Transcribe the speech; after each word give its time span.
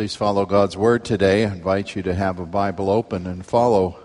Please 0.00 0.16
follow 0.16 0.46
God's 0.46 0.78
Word 0.78 1.04
today. 1.04 1.44
I 1.44 1.52
invite 1.52 1.94
you 1.94 2.00
to 2.04 2.14
have 2.14 2.38
a 2.38 2.46
Bible 2.46 2.88
open 2.88 3.26
and 3.26 3.44
follow 3.44 3.98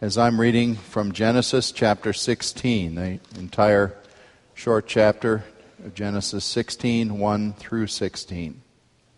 as 0.00 0.16
I'm 0.16 0.40
reading 0.40 0.76
from 0.76 1.12
Genesis 1.12 1.72
chapter 1.72 2.14
16, 2.14 2.94
the 2.94 3.20
entire 3.38 3.94
short 4.54 4.86
chapter 4.86 5.44
of 5.84 5.94
Genesis 5.94 6.42
16, 6.46 7.18
1 7.18 7.52
through 7.52 7.86
16. 7.86 8.62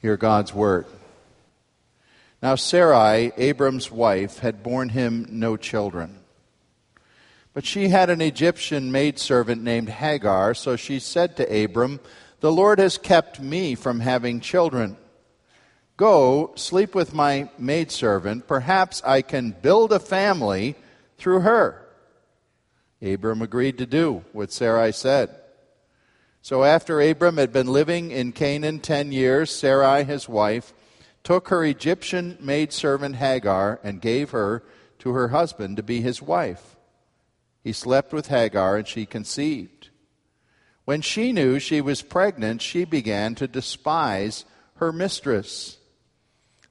Hear 0.03 0.17
God's 0.17 0.53
Word. 0.53 0.87
Now 2.43 2.57
Sarai, 2.57 3.31
Abram's 3.37 3.89
wife, 3.89 4.41
had 4.41 4.65
borne 4.65 4.89
him 4.89 5.25
no 5.31 5.57
children. 5.57 6.19
But 7.55 7.65
she 7.65 7.91
had 7.91 8.11
an 8.11 8.21
Egyptian 8.21 8.91
maidservant 8.91 9.63
named 9.63 9.89
Hagar, 9.89 10.55
so 10.55 10.75
she 10.75 10.99
said 10.99 11.37
to 11.37 11.65
Abram, 11.65 12.01
The 12.41 12.51
Lord 12.51 12.81
has 12.81 12.99
kept 12.99 13.39
me 13.39 13.77
from 13.77 14.01
having 14.01 14.41
children. 14.41 14.97
Go, 15.99 16.53
sleep 16.55 16.95
with 16.95 17.13
my 17.13 17.51
maidservant. 17.59 18.47
Perhaps 18.47 19.03
I 19.05 19.21
can 19.21 19.51
build 19.51 19.93
a 19.93 19.99
family 19.99 20.77
through 21.17 21.41
her. 21.41 21.85
Abram 23.03 23.43
agreed 23.43 23.79
to 23.79 23.87
do 23.87 24.25
what 24.33 24.53
Sarai 24.53 24.93
said. 24.93 25.35
So 26.41 26.63
after 26.63 27.01
Abram 27.01 27.37
had 27.37 27.53
been 27.53 27.67
living 27.67 28.13
in 28.13 28.31
Canaan 28.31 28.79
ten 28.79 29.11
years, 29.11 29.51
Sarai, 29.51 30.05
his 30.05 30.29
wife, 30.29 30.73
took 31.25 31.49
her 31.49 31.65
Egyptian 31.65 32.39
maidservant 32.41 33.17
Hagar 33.17 33.81
and 33.83 34.01
gave 34.01 34.31
her 34.31 34.63
to 35.01 35.11
her 35.11 35.29
husband 35.29 35.79
to 35.79 35.83
be 35.83 36.01
his 36.01 36.23
wife. 36.23 36.77
He 37.65 37.73
slept 37.73 38.13
with 38.13 38.29
Hagar 38.29 38.77
and 38.77 38.87
she 38.87 39.05
conceived. 39.05 39.89
When 40.85 41.01
she 41.01 41.33
knew 41.33 41.59
she 41.59 41.81
was 41.81 42.03
pregnant, 42.03 42.63
she 42.63 42.85
began 42.85 43.35
to 43.35 43.49
despise 43.49 44.45
her 44.77 44.93
mistress. 44.93 45.78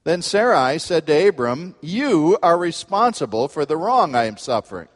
Then 0.04 0.22
Sarai 0.22 0.78
said 0.78 1.06
to 1.06 1.28
Abram, 1.28 1.74
You 1.80 2.38
are 2.42 2.58
responsible 2.58 3.48
for 3.48 3.66
the 3.66 3.76
wrong 3.76 4.14
I 4.14 4.24
am 4.24 4.36
suffering. 4.36 4.88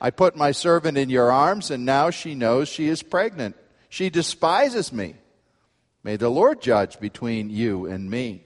I 0.00 0.10
put 0.10 0.36
my 0.36 0.52
servant 0.52 0.98
in 0.98 1.10
your 1.10 1.32
arms, 1.32 1.70
and 1.70 1.84
now 1.84 2.10
she 2.10 2.34
knows 2.34 2.68
she 2.68 2.88
is 2.88 3.02
pregnant. 3.02 3.56
She 3.88 4.10
despises 4.10 4.92
me. 4.92 5.14
May 6.02 6.16
the 6.16 6.28
Lord 6.28 6.60
judge 6.60 7.00
between 7.00 7.48
you 7.48 7.86
and 7.86 8.10
me. 8.10 8.44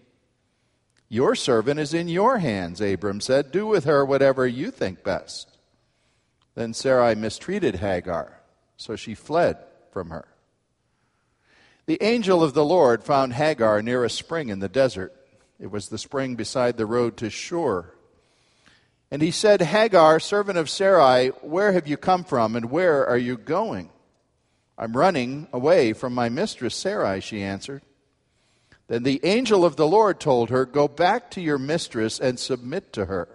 Your 1.08 1.34
servant 1.34 1.80
is 1.80 1.94
in 1.94 2.08
your 2.08 2.38
hands, 2.38 2.80
Abram 2.80 3.20
said. 3.20 3.50
Do 3.50 3.66
with 3.66 3.84
her 3.84 4.04
whatever 4.04 4.46
you 4.46 4.70
think 4.70 5.02
best. 5.02 5.58
Then 6.54 6.74
Sarai 6.74 7.14
mistreated 7.14 7.76
Hagar, 7.76 8.40
so 8.76 8.94
she 8.94 9.14
fled 9.14 9.56
from 9.90 10.10
her. 10.10 10.28
The 11.86 12.02
angel 12.02 12.42
of 12.42 12.52
the 12.52 12.64
Lord 12.64 13.02
found 13.02 13.32
Hagar 13.32 13.80
near 13.80 14.04
a 14.04 14.10
spring 14.10 14.50
in 14.50 14.58
the 14.58 14.68
desert. 14.68 15.14
It 15.60 15.70
was 15.70 15.88
the 15.88 15.98
spring 15.98 16.36
beside 16.36 16.76
the 16.76 16.86
road 16.86 17.16
to 17.18 17.30
Shur. 17.30 17.92
And 19.10 19.22
he 19.22 19.30
said, 19.30 19.62
Hagar, 19.62 20.20
servant 20.20 20.58
of 20.58 20.70
Sarai, 20.70 21.28
where 21.40 21.72
have 21.72 21.88
you 21.88 21.96
come 21.96 22.24
from 22.24 22.54
and 22.54 22.70
where 22.70 23.06
are 23.06 23.16
you 23.16 23.36
going? 23.36 23.90
I'm 24.76 24.96
running 24.96 25.48
away 25.52 25.92
from 25.92 26.14
my 26.14 26.28
mistress 26.28 26.74
Sarai, 26.74 27.20
she 27.20 27.42
answered. 27.42 27.82
Then 28.86 29.02
the 29.02 29.20
angel 29.24 29.64
of 29.64 29.76
the 29.76 29.86
Lord 29.86 30.20
told 30.20 30.50
her, 30.50 30.64
Go 30.64 30.88
back 30.88 31.30
to 31.32 31.40
your 31.40 31.58
mistress 31.58 32.20
and 32.20 32.38
submit 32.38 32.92
to 32.92 33.06
her. 33.06 33.28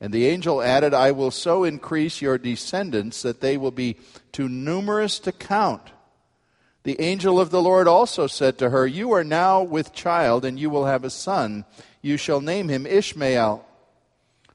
And 0.00 0.12
the 0.12 0.26
angel 0.26 0.62
added, 0.62 0.94
I 0.94 1.10
will 1.10 1.32
so 1.32 1.64
increase 1.64 2.22
your 2.22 2.38
descendants 2.38 3.22
that 3.22 3.40
they 3.40 3.56
will 3.56 3.72
be 3.72 3.96
too 4.30 4.48
numerous 4.48 5.18
to 5.20 5.32
count. 5.32 5.90
The 6.88 7.02
angel 7.02 7.38
of 7.38 7.50
the 7.50 7.60
Lord 7.60 7.86
also 7.86 8.26
said 8.26 8.56
to 8.56 8.70
her, 8.70 8.86
You 8.86 9.12
are 9.12 9.22
now 9.22 9.62
with 9.62 9.92
child, 9.92 10.46
and 10.46 10.58
you 10.58 10.70
will 10.70 10.86
have 10.86 11.04
a 11.04 11.10
son. 11.10 11.66
You 12.00 12.16
shall 12.16 12.40
name 12.40 12.70
him 12.70 12.86
Ishmael, 12.86 13.62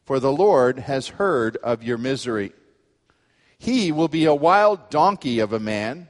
for 0.04 0.20
the 0.20 0.32
Lord 0.32 0.80
has 0.80 1.10
heard 1.10 1.58
of 1.58 1.84
your 1.84 2.00
misery. 2.00 2.52
He 3.60 3.92
will 3.92 4.08
be 4.08 4.26
a 4.26 4.34
wild 4.34 4.90
donkey 4.90 5.38
of 5.38 5.54
a 5.54 5.60
man. 5.60 6.08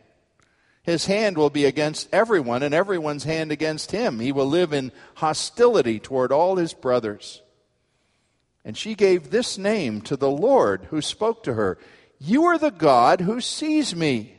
His 0.82 1.08
hand 1.08 1.38
will 1.38 1.50
be 1.50 1.66
against 1.66 2.08
everyone, 2.14 2.64
and 2.64 2.74
everyone's 2.74 3.26
hand 3.26 3.52
against 3.52 3.92
him. 3.92 4.22
He 4.22 4.32
will 4.32 4.48
live 4.48 4.72
in 4.72 4.94
hostility 5.16 6.00
toward 6.00 6.32
all 6.32 6.56
his 6.56 6.74
brothers. 6.74 7.42
And 8.64 8.78
she 8.78 8.96
gave 8.96 9.30
this 9.30 9.58
name 9.58 10.00
to 10.04 10.16
the 10.16 10.32
Lord 10.32 10.88
who 10.90 11.02
spoke 11.02 11.44
to 11.44 11.56
her 11.56 11.78
You 12.18 12.46
are 12.46 12.58
the 12.58 12.72
God 12.72 13.20
who 13.20 13.42
sees 13.42 13.94
me. 13.94 14.33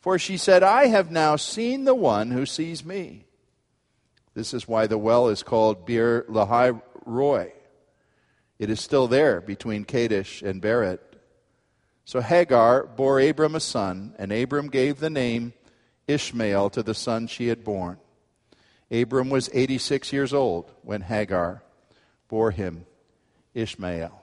For 0.00 0.18
she 0.18 0.36
said, 0.36 0.62
I 0.62 0.86
have 0.86 1.10
now 1.10 1.36
seen 1.36 1.84
the 1.84 1.94
one 1.94 2.30
who 2.30 2.46
sees 2.46 2.84
me. 2.84 3.26
This 4.34 4.54
is 4.54 4.66
why 4.66 4.86
the 4.86 4.98
well 4.98 5.28
is 5.28 5.42
called 5.42 5.84
Beer 5.84 6.24
Lahai 6.28 6.80
Roi. 7.04 7.52
It 8.58 8.70
is 8.70 8.80
still 8.80 9.08
there 9.08 9.40
between 9.40 9.84
Kadesh 9.84 10.42
and 10.42 10.62
Bered. 10.62 10.98
So 12.04 12.20
Hagar 12.20 12.84
bore 12.84 13.20
Abram 13.20 13.54
a 13.54 13.60
son, 13.60 14.14
and 14.18 14.32
Abram 14.32 14.68
gave 14.68 14.98
the 14.98 15.10
name 15.10 15.52
Ishmael 16.08 16.70
to 16.70 16.82
the 16.82 16.94
son 16.94 17.26
she 17.26 17.48
had 17.48 17.62
born. 17.62 17.98
Abram 18.90 19.30
was 19.30 19.48
86 19.52 20.12
years 20.12 20.32
old 20.32 20.70
when 20.82 21.02
Hagar 21.02 21.62
bore 22.28 22.50
him 22.50 22.86
Ishmael. 23.54 24.22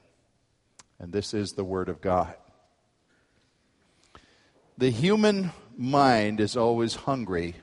And 1.00 1.14
this 1.14 1.34
is 1.34 1.52
the 1.52 1.64
word 1.64 1.90
of 1.90 2.02
God. 2.02 2.34
The 4.78 4.90
human 4.90 5.52
mind 5.78 6.40
is 6.40 6.58
always 6.58 6.96
hungry 6.96 7.56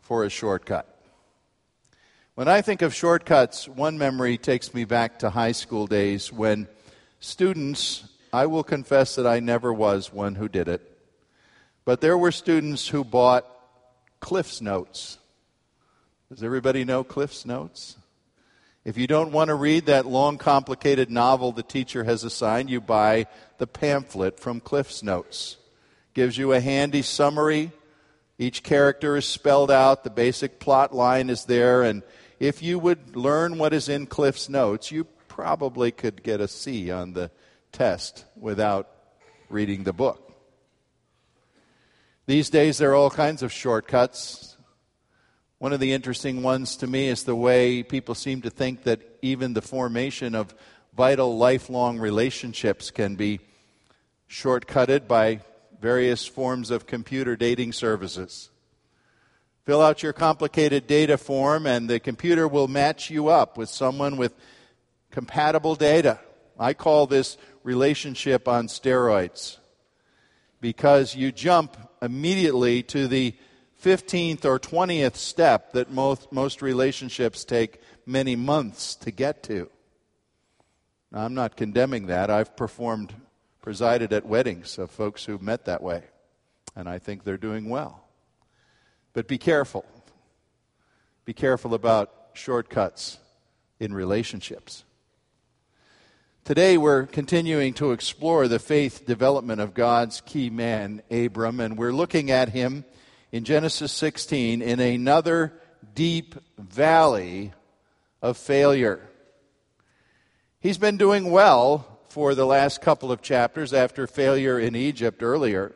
for 0.00 0.24
a 0.24 0.30
shortcut. 0.30 0.92
When 2.34 2.48
I 2.48 2.60
think 2.60 2.82
of 2.82 2.94
shortcuts, 2.94 3.68
one 3.68 3.96
memory 3.96 4.36
takes 4.36 4.74
me 4.74 4.84
back 4.84 5.20
to 5.20 5.30
high 5.30 5.52
school 5.52 5.86
days 5.86 6.32
when 6.32 6.68
students, 7.20 8.04
I 8.32 8.46
will 8.46 8.64
confess 8.64 9.14
that 9.14 9.26
I 9.26 9.40
never 9.40 9.72
was 9.72 10.12
one 10.12 10.34
who 10.34 10.48
did 10.48 10.68
it, 10.68 10.82
but 11.84 12.00
there 12.00 12.18
were 12.18 12.32
students 12.32 12.88
who 12.88 13.04
bought 13.04 13.46
Cliff's 14.20 14.60
Notes. 14.60 15.18
Does 16.28 16.42
everybody 16.42 16.84
know 16.84 17.04
Cliff's 17.04 17.46
Notes? 17.46 17.96
If 18.84 18.98
you 18.98 19.06
don't 19.06 19.32
want 19.32 19.48
to 19.48 19.54
read 19.54 19.86
that 19.86 20.06
long, 20.06 20.38
complicated 20.38 21.10
novel 21.10 21.52
the 21.52 21.62
teacher 21.62 22.04
has 22.04 22.22
assigned, 22.24 22.68
you 22.68 22.80
buy 22.80 23.26
the 23.58 23.66
pamphlet 23.66 24.38
from 24.38 24.60
Cliff's 24.60 25.02
Notes 25.02 25.56
gives 26.16 26.38
you 26.38 26.54
a 26.54 26.60
handy 26.60 27.02
summary. 27.02 27.70
Each 28.38 28.62
character 28.62 29.18
is 29.18 29.26
spelled 29.26 29.70
out, 29.70 30.02
the 30.02 30.08
basic 30.08 30.58
plot 30.58 30.94
line 30.94 31.28
is 31.28 31.44
there, 31.44 31.82
and 31.82 32.02
if 32.40 32.62
you 32.62 32.78
would 32.78 33.14
learn 33.14 33.58
what 33.58 33.74
is 33.74 33.90
in 33.90 34.06
Cliff's 34.06 34.48
notes, 34.48 34.90
you 34.90 35.04
probably 35.28 35.90
could 35.90 36.22
get 36.22 36.40
a 36.40 36.48
C 36.48 36.90
on 36.90 37.12
the 37.12 37.30
test 37.70 38.24
without 38.34 38.88
reading 39.50 39.84
the 39.84 39.92
book. 39.92 40.32
These 42.24 42.48
days, 42.48 42.78
there 42.78 42.92
are 42.92 42.94
all 42.94 43.10
kinds 43.10 43.42
of 43.42 43.52
shortcuts. 43.52 44.56
One 45.58 45.74
of 45.74 45.80
the 45.80 45.92
interesting 45.92 46.42
ones 46.42 46.78
to 46.78 46.86
me 46.86 47.08
is 47.08 47.24
the 47.24 47.36
way 47.36 47.82
people 47.82 48.14
seem 48.14 48.40
to 48.40 48.50
think 48.50 48.84
that 48.84 49.02
even 49.20 49.52
the 49.52 49.60
formation 49.60 50.34
of 50.34 50.54
vital 50.96 51.36
lifelong 51.36 51.98
relationships 51.98 52.90
can 52.90 53.16
be 53.16 53.40
shortcutted 54.30 55.06
by 55.06 55.40
various 55.80 56.26
forms 56.26 56.70
of 56.70 56.86
computer 56.86 57.36
dating 57.36 57.72
services. 57.72 58.50
Fill 59.64 59.82
out 59.82 60.02
your 60.02 60.12
complicated 60.12 60.86
data 60.86 61.18
form, 61.18 61.66
and 61.66 61.90
the 61.90 61.98
computer 61.98 62.46
will 62.46 62.68
match 62.68 63.10
you 63.10 63.28
up 63.28 63.58
with 63.58 63.68
someone 63.68 64.16
with 64.16 64.34
compatible 65.10 65.74
data. 65.74 66.20
I 66.58 66.72
call 66.72 67.06
this 67.06 67.36
relationship 67.62 68.46
on 68.46 68.68
steroids 68.68 69.58
because 70.60 71.14
you 71.14 71.32
jump 71.32 71.76
immediately 72.00 72.82
to 72.84 73.08
the 73.08 73.34
15th 73.82 74.44
or 74.44 74.58
20th 74.58 75.16
step 75.16 75.72
that 75.72 75.90
most, 75.90 76.32
most 76.32 76.62
relationships 76.62 77.44
take 77.44 77.80
many 78.06 78.36
months 78.36 78.94
to 78.96 79.10
get 79.10 79.42
to. 79.44 79.68
I'm 81.12 81.34
not 81.34 81.56
condemning 81.56 82.06
that. 82.06 82.30
I've 82.30 82.56
performed, 82.56 83.14
presided 83.66 84.12
at 84.12 84.24
weddings 84.24 84.78
of 84.78 84.92
folks 84.92 85.24
who've 85.24 85.42
met 85.42 85.64
that 85.64 85.82
way, 85.82 86.00
and 86.76 86.88
I 86.88 87.00
think 87.00 87.24
they're 87.24 87.36
doing 87.36 87.68
well. 87.68 88.04
But 89.12 89.26
be 89.26 89.38
careful. 89.38 89.84
Be 91.24 91.32
careful 91.32 91.74
about 91.74 92.12
shortcuts 92.32 93.18
in 93.80 93.92
relationships. 93.92 94.84
Today, 96.44 96.78
we're 96.78 97.06
continuing 97.06 97.74
to 97.74 97.90
explore 97.90 98.46
the 98.46 98.60
faith 98.60 99.04
development 99.04 99.60
of 99.60 99.74
God's 99.74 100.20
key 100.20 100.48
man, 100.48 101.02
Abram, 101.10 101.58
and 101.58 101.76
we're 101.76 101.90
looking 101.90 102.30
at 102.30 102.50
him 102.50 102.84
in 103.32 103.42
Genesis 103.42 103.90
16 103.90 104.62
in 104.62 104.78
another 104.78 105.60
deep 105.92 106.36
valley 106.56 107.52
of 108.22 108.36
failure. 108.36 109.00
He's 110.60 110.78
been 110.78 110.98
doing 110.98 111.32
well 111.32 111.95
for 112.16 112.34
the 112.34 112.46
last 112.46 112.80
couple 112.80 113.12
of 113.12 113.20
chapters 113.20 113.74
after 113.74 114.06
failure 114.06 114.58
in 114.58 114.74
Egypt 114.74 115.22
earlier. 115.22 115.70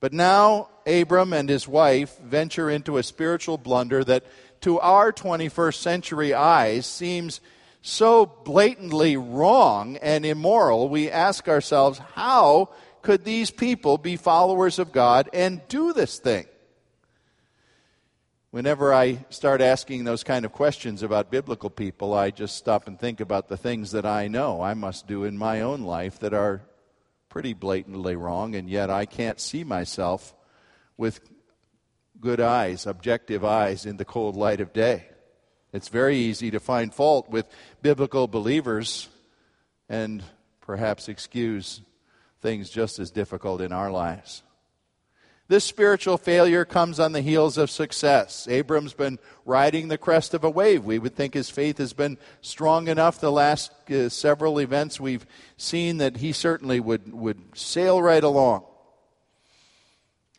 But 0.00 0.14
now, 0.14 0.70
Abram 0.86 1.34
and 1.34 1.46
his 1.46 1.68
wife 1.68 2.18
venture 2.20 2.70
into 2.70 2.96
a 2.96 3.02
spiritual 3.02 3.58
blunder 3.58 4.02
that, 4.04 4.24
to 4.62 4.80
our 4.80 5.12
21st 5.12 5.74
century 5.74 6.32
eyes, 6.32 6.86
seems 6.86 7.42
so 7.82 8.24
blatantly 8.24 9.18
wrong 9.18 9.98
and 9.98 10.24
immoral, 10.24 10.88
we 10.88 11.10
ask 11.10 11.50
ourselves, 11.50 11.98
how 12.14 12.70
could 13.02 13.26
these 13.26 13.50
people 13.50 13.98
be 13.98 14.16
followers 14.16 14.78
of 14.78 14.90
God 14.90 15.28
and 15.34 15.60
do 15.68 15.92
this 15.92 16.18
thing? 16.18 16.46
Whenever 18.56 18.94
I 18.94 19.22
start 19.28 19.60
asking 19.60 20.04
those 20.04 20.24
kind 20.24 20.46
of 20.46 20.50
questions 20.50 21.02
about 21.02 21.30
biblical 21.30 21.68
people, 21.68 22.14
I 22.14 22.30
just 22.30 22.56
stop 22.56 22.88
and 22.88 22.98
think 22.98 23.20
about 23.20 23.48
the 23.48 23.56
things 23.58 23.90
that 23.90 24.06
I 24.06 24.28
know 24.28 24.62
I 24.62 24.72
must 24.72 25.06
do 25.06 25.24
in 25.24 25.36
my 25.36 25.60
own 25.60 25.82
life 25.82 26.18
that 26.20 26.32
are 26.32 26.62
pretty 27.28 27.52
blatantly 27.52 28.16
wrong, 28.16 28.54
and 28.54 28.66
yet 28.66 28.88
I 28.88 29.04
can't 29.04 29.38
see 29.38 29.62
myself 29.62 30.34
with 30.96 31.20
good 32.18 32.40
eyes, 32.40 32.86
objective 32.86 33.44
eyes, 33.44 33.84
in 33.84 33.98
the 33.98 34.06
cold 34.06 34.36
light 34.36 34.62
of 34.62 34.72
day. 34.72 35.04
It's 35.74 35.88
very 35.88 36.16
easy 36.16 36.50
to 36.52 36.58
find 36.58 36.94
fault 36.94 37.28
with 37.28 37.44
biblical 37.82 38.26
believers 38.26 39.10
and 39.86 40.24
perhaps 40.62 41.10
excuse 41.10 41.82
things 42.40 42.70
just 42.70 43.00
as 43.00 43.10
difficult 43.10 43.60
in 43.60 43.72
our 43.72 43.90
lives. 43.90 44.42
This 45.48 45.64
spiritual 45.64 46.18
failure 46.18 46.64
comes 46.64 46.98
on 46.98 47.12
the 47.12 47.20
heels 47.20 47.56
of 47.56 47.70
success. 47.70 48.48
Abram's 48.48 48.94
been 48.94 49.20
riding 49.44 49.86
the 49.86 49.98
crest 49.98 50.34
of 50.34 50.42
a 50.42 50.50
wave. 50.50 50.84
We 50.84 50.98
would 50.98 51.14
think 51.14 51.34
his 51.34 51.50
faith 51.50 51.78
has 51.78 51.92
been 51.92 52.18
strong 52.40 52.88
enough 52.88 53.20
the 53.20 53.30
last 53.30 53.70
uh, 53.90 54.08
several 54.08 54.58
events 54.58 54.98
we've 54.98 55.24
seen 55.56 55.98
that 55.98 56.16
he 56.16 56.32
certainly 56.32 56.80
would, 56.80 57.12
would 57.12 57.56
sail 57.56 58.02
right 58.02 58.24
along. 58.24 58.64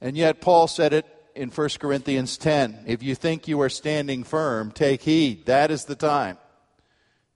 And 0.02 0.18
yet, 0.18 0.42
Paul 0.42 0.68
said 0.68 0.92
it 0.92 1.06
in 1.36 1.50
1 1.50 1.70
Corinthians 1.80 2.38
10 2.38 2.84
If 2.86 3.02
you 3.02 3.16
think 3.16 3.48
you 3.48 3.62
are 3.62 3.70
standing 3.70 4.26
firm, 4.26 4.72
take 4.72 5.04
heed. 5.04 5.46
That 5.46 5.72
is 5.72 5.86
the 5.86 5.96
time 5.96 6.38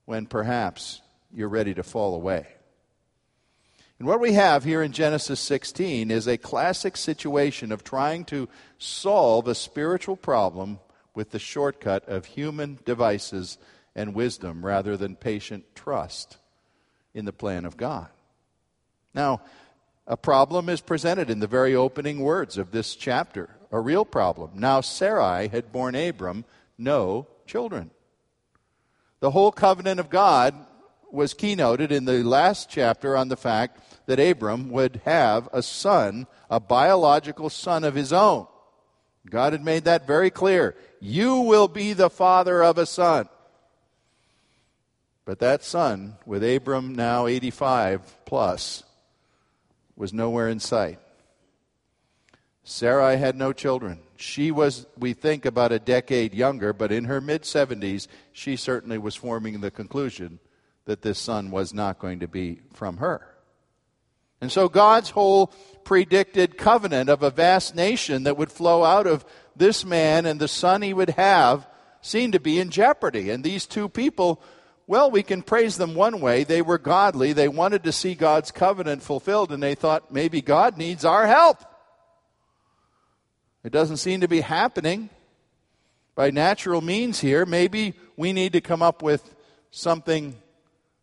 when 0.03 0.25
perhaps 0.25 1.01
you're 1.33 1.47
ready 1.47 1.73
to 1.73 1.83
fall 1.83 2.15
away. 2.15 2.47
And 4.01 4.07
what 4.07 4.19
we 4.19 4.33
have 4.33 4.63
here 4.63 4.81
in 4.81 4.93
Genesis 4.93 5.39
16 5.41 6.09
is 6.09 6.27
a 6.27 6.35
classic 6.35 6.97
situation 6.97 7.71
of 7.71 7.83
trying 7.83 8.25
to 8.25 8.49
solve 8.79 9.47
a 9.47 9.53
spiritual 9.53 10.15
problem 10.15 10.79
with 11.13 11.29
the 11.29 11.37
shortcut 11.37 12.09
of 12.09 12.25
human 12.25 12.79
devices 12.83 13.59
and 13.95 14.15
wisdom 14.15 14.65
rather 14.65 14.97
than 14.97 15.15
patient 15.15 15.65
trust 15.75 16.37
in 17.13 17.25
the 17.25 17.31
plan 17.31 17.63
of 17.63 17.77
God. 17.77 18.07
Now, 19.13 19.41
a 20.07 20.17
problem 20.17 20.67
is 20.67 20.81
presented 20.81 21.29
in 21.29 21.39
the 21.39 21.45
very 21.45 21.75
opening 21.75 22.21
words 22.21 22.57
of 22.57 22.71
this 22.71 22.95
chapter 22.95 23.51
a 23.71 23.79
real 23.79 24.03
problem. 24.03 24.53
Now, 24.55 24.81
Sarai 24.81 25.47
had 25.47 25.71
borne 25.71 25.93
Abram 25.93 26.45
no 26.75 27.27
children. 27.45 27.91
The 29.19 29.29
whole 29.29 29.51
covenant 29.51 29.99
of 29.99 30.09
God 30.09 30.55
was 31.13 31.33
keynoted 31.33 31.91
in 31.91 32.05
the 32.05 32.23
last 32.23 32.69
chapter 32.69 33.15
on 33.15 33.27
the 33.27 33.37
fact 33.37 33.79
that 34.05 34.19
Abram 34.19 34.69
would 34.71 35.01
have 35.05 35.49
a 35.53 35.61
son, 35.61 36.27
a 36.49 36.59
biological 36.59 37.49
son 37.49 37.83
of 37.83 37.95
his 37.95 38.11
own. 38.11 38.47
God 39.29 39.53
had 39.53 39.63
made 39.63 39.85
that 39.85 40.07
very 40.07 40.29
clear. 40.29 40.75
You 40.99 41.37
will 41.37 41.67
be 41.67 41.93
the 41.93 42.09
father 42.09 42.63
of 42.63 42.77
a 42.77 42.85
son. 42.85 43.29
But 45.25 45.39
that 45.39 45.63
son, 45.63 46.17
with 46.25 46.43
Abram 46.43 46.95
now 46.95 47.27
85 47.27 48.25
plus, 48.25 48.83
was 49.95 50.11
nowhere 50.11 50.49
in 50.49 50.59
sight. 50.59 50.99
Sarai 52.63 53.17
had 53.17 53.35
no 53.35 53.53
children. 53.53 53.99
She 54.15 54.51
was, 54.51 54.85
we 54.97 55.13
think, 55.13 55.45
about 55.45 55.71
a 55.71 55.79
decade 55.79 56.33
younger, 56.33 56.73
but 56.73 56.91
in 56.91 57.05
her 57.05 57.21
mid 57.21 57.43
70s, 57.43 58.07
she 58.33 58.55
certainly 58.55 58.97
was 58.97 59.15
forming 59.15 59.61
the 59.61 59.71
conclusion 59.71 60.39
that 60.85 61.01
this 61.01 61.19
son 61.19 61.51
was 61.51 61.73
not 61.73 61.99
going 61.99 62.19
to 62.19 62.27
be 62.27 62.61
from 62.73 62.97
her. 62.97 63.27
And 64.41 64.51
so 64.51 64.67
God's 64.67 65.11
whole 65.11 65.47
predicted 65.83 66.57
covenant 66.57 67.09
of 67.09 67.21
a 67.21 67.29
vast 67.29 67.75
nation 67.75 68.23
that 68.23 68.37
would 68.37 68.51
flow 68.51 68.83
out 68.83 69.05
of 69.05 69.23
this 69.55 69.85
man 69.85 70.25
and 70.25 70.39
the 70.39 70.47
son 70.47 70.81
he 70.81 70.93
would 70.93 71.11
have 71.11 71.67
seemed 72.01 72.33
to 72.33 72.39
be 72.39 72.59
in 72.59 72.71
jeopardy. 72.71 73.29
And 73.29 73.43
these 73.43 73.67
two 73.67 73.87
people, 73.87 74.41
well, 74.87 75.11
we 75.11 75.21
can 75.21 75.43
praise 75.43 75.77
them 75.77 75.93
one 75.93 76.19
way. 76.19 76.43
They 76.43 76.63
were 76.63 76.79
godly. 76.79 77.33
They 77.33 77.47
wanted 77.47 77.83
to 77.83 77.91
see 77.91 78.15
God's 78.15 78.51
covenant 78.51 79.03
fulfilled, 79.03 79.51
and 79.51 79.61
they 79.61 79.75
thought 79.75 80.11
maybe 80.11 80.41
God 80.41 80.77
needs 80.77 81.05
our 81.05 81.27
help. 81.27 81.63
It 83.63 83.71
doesn't 83.71 83.97
seem 83.97 84.21
to 84.21 84.27
be 84.27 84.41
happening 84.41 85.11
by 86.15 86.31
natural 86.31 86.81
means 86.81 87.19
here. 87.19 87.45
Maybe 87.45 87.93
we 88.17 88.33
need 88.33 88.53
to 88.53 88.61
come 88.61 88.81
up 88.81 89.03
with 89.03 89.35
something 89.69 90.40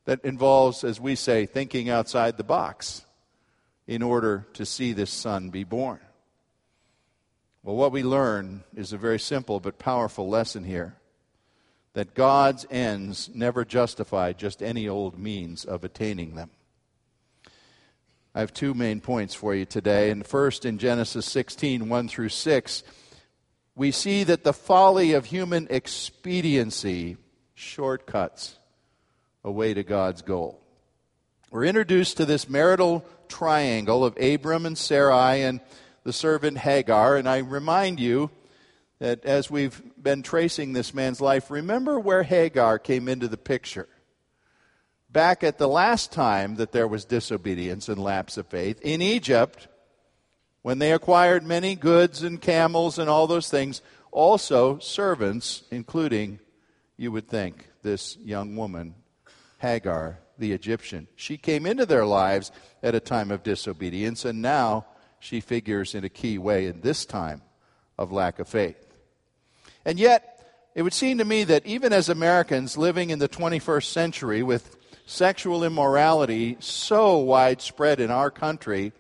that 0.09 0.25
involves, 0.25 0.85
as 0.85 0.99
we 0.99 1.15
say, 1.15 1.45
thinking 1.45 1.91
outside 1.91 2.39
the 2.39 2.43
box 2.43 3.05
in 3.87 4.03
order 4.03 4.47
to 4.55 4.65
see 4.65 4.95
this 4.95 5.11
son 5.11 5.51
be 5.51 5.65
born. 5.65 6.01
Well, 7.63 7.77
what 7.77 7.93
we 7.93 8.03
learn 8.03 8.65
is 8.75 8.95
a 8.95 8.97
very 8.97 9.19
simple 9.19 9.61
but 9.61 9.79
powerful 9.79 10.27
lesson 10.27 10.65
here 10.65 10.97
that 11.93 12.15
God's 12.15 12.65
ends 12.71 13.29
never 13.35 13.67
justify 13.67 14.33
just 14.33 14.63
any 14.63 14.89
old 14.89 15.19
means 15.19 15.67
of 15.67 15.85
attaining 15.85 16.37
them. 16.37 16.53
I 18.35 18.41
have 18.41 18.55
two 18.55 18.73
main 18.73 19.03
points 19.03 19.35
for 19.35 19.55
you 19.55 19.67
today. 19.67 20.11
And 20.11 20.27
first, 20.27 20.65
in 20.65 20.79
Genesis 20.79 21.27
16, 21.27 21.87
1 21.87 22.09
through 22.09 22.31
6, 22.31 22.83
we 23.77 23.91
see 23.91 24.25
that 24.25 24.43
the 24.43 24.55
folly 24.55 25.13
of 25.13 25.27
human 25.27 25.67
expediency 25.69 27.19
shortcuts 27.53 28.59
a 29.49 29.51
way 29.51 29.73
to 29.73 29.83
God's 29.83 30.21
goal. 30.23 30.61
We're 31.51 31.65
introduced 31.65 32.19
to 32.19 32.27
this 32.27 32.49
marital 32.49 33.05
triangle 33.29 34.05
of 34.05 34.17
Abram 34.21 34.67
and 34.67 34.77
Sarai 34.77 35.43
and 35.43 35.61
the 36.05 36.13
servant 36.13 36.59
Hagar. 36.59 37.17
And 37.17 37.27
I 37.27 37.39
remind 37.39 37.99
you 37.99 38.31
that 38.99 39.25
as 39.25 39.51
we've 39.51 39.83
been 40.01 40.23
tracing 40.23 40.75
this 40.75 40.93
man's 40.93 41.21
life, 41.21 41.51
remember 41.51 41.99
where 41.99 42.23
Hagar 42.23 42.79
came 42.79 43.09
into 43.09 43.27
the 43.27 43.39
picture 43.39 43.89
back 45.11 45.43
at 45.43 45.57
the 45.57 45.67
last 45.67 46.13
time 46.13 46.57
that 46.57 46.73
there 46.73 46.87
was 46.87 47.07
disobedience 47.07 47.89
and 47.89 47.99
lapse 47.99 48.37
of 48.37 48.47
faith 48.47 48.79
in 48.83 49.01
Egypt, 49.01 49.69
when 50.61 50.79
they 50.79 50.93
acquired 50.93 51.43
many 51.43 51.75
goods 51.75 52.23
and 52.23 52.43
camels 52.43 52.99
and 52.99 53.09
all 53.09 53.27
those 53.27 53.49
things, 53.49 53.81
also 54.13 54.79
servants, 54.79 55.63
including, 55.71 56.39
you 56.99 57.11
would 57.11 57.27
think, 57.27 57.69
this 57.83 58.19
young 58.19 58.55
woman, 58.55 58.95
Hagar, 59.59 60.19
the 60.39 60.53
Egyptian. 60.53 61.09
She 61.17 61.37
came 61.37 61.67
into 61.67 61.87
their 61.87 62.07
lives 62.07 62.51
at 62.83 62.95
a 62.95 63.01
time 63.01 63.31
of 63.31 63.43
disobedience, 63.43 64.25
and 64.25 64.41
now 64.41 64.87
she 65.21 65.41
figures 65.41 65.95
in 65.95 66.05
a 66.05 66.09
key 66.09 66.39
way 66.39 66.67
in 66.67 66.81
this 66.81 67.05
time 67.05 67.43
of 67.99 68.13
lack 68.13 68.39
of 68.39 68.49
faith. 68.49 68.95
And 69.85 69.99
yet, 69.99 70.35
it 70.75 70.83
would 70.83 70.93
seem 70.93 71.19
to 71.19 71.25
me 71.25 71.45
that 71.45 71.67
even 71.67 71.93
as 71.93 72.09
Americans 72.09 72.79
living 72.79 73.11
in 73.11 73.19
the 73.19 73.29
21st 73.29 73.85
century 73.85 74.43
with 74.43 74.77
sexual 75.07 75.65
immorality 75.65 76.57
so 76.61 77.19
widespread 77.19 77.99
in 77.99 78.11
our 78.11 78.31
country, 78.31 78.93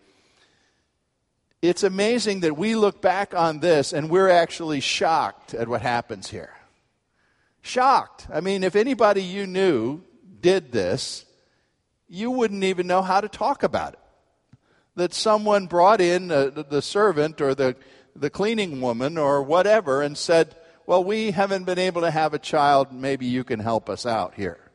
it's 1.61 1.83
amazing 1.83 2.41
that 2.41 2.57
we 2.57 2.75
look 2.75 3.00
back 3.00 3.35
on 3.35 3.61
this 3.61 3.93
and 3.93 4.11
we're 4.11 4.31
actually 4.31 4.81
shocked 4.81 5.55
at 5.55 5.69
what 5.69 5.83
happens 5.83 6.31
here. 6.31 6.55
Shocked. 7.62 8.27
I 8.33 8.41
mean, 8.41 8.65
if 8.65 8.75
anybody 8.75 9.23
you 9.23 9.47
knew 9.47 10.03
did 10.40 10.73
this, 10.73 11.25
you 12.09 12.30
wouldn't 12.30 12.64
even 12.64 12.87
know 12.87 13.02
how 13.02 13.21
to 13.21 13.28
talk 13.28 13.62
about 13.62 13.95
it. 13.95 14.00
That 14.97 15.14
someone 15.14 15.66
brought 15.66 16.00
in 16.00 16.30
uh, 16.30 16.64
the 16.68 16.83
servant 16.83 17.40
or 17.40 17.54
the, 17.54 17.76
the 18.16 18.30
cleaning 18.30 18.80
woman 18.80 19.16
or 19.16 19.42
whatever 19.42 20.02
and 20.02 20.18
said, 20.18 20.57
Well, 20.87 21.04
we 21.04 21.30
haven't 21.30 21.64
been 21.64 21.78
able 21.78 22.00
to 22.00 22.11
have 22.11 22.35
a 22.35 22.38
child. 22.38 22.92
Maybe 22.92 23.26
you 23.26 23.45
can 23.45 23.61
help 23.61 23.88
us 23.88 24.07
out 24.07 24.35
here 24.35 24.68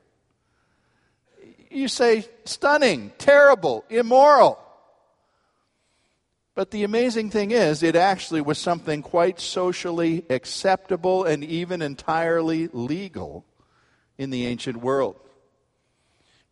you 1.74 1.88
say 1.88 2.26
stunning, 2.46 3.12
terrible, 3.18 3.84
immoral. 3.90 4.60
But 6.56 6.72
the 6.72 6.84
amazing 6.84 7.32
thing 7.32 7.52
is, 7.52 7.82
it 7.82 7.96
actually 7.96 8.42
was 8.42 8.60
something 8.60 9.02
quite 9.02 9.40
socially 9.40 10.24
acceptable 10.30 11.24
and 11.24 11.44
even 11.44 11.82
entirely 11.82 12.68
legal 12.68 13.44
in 14.18 14.30
the 14.30 14.46
ancient 14.46 14.78
world. 14.78 15.16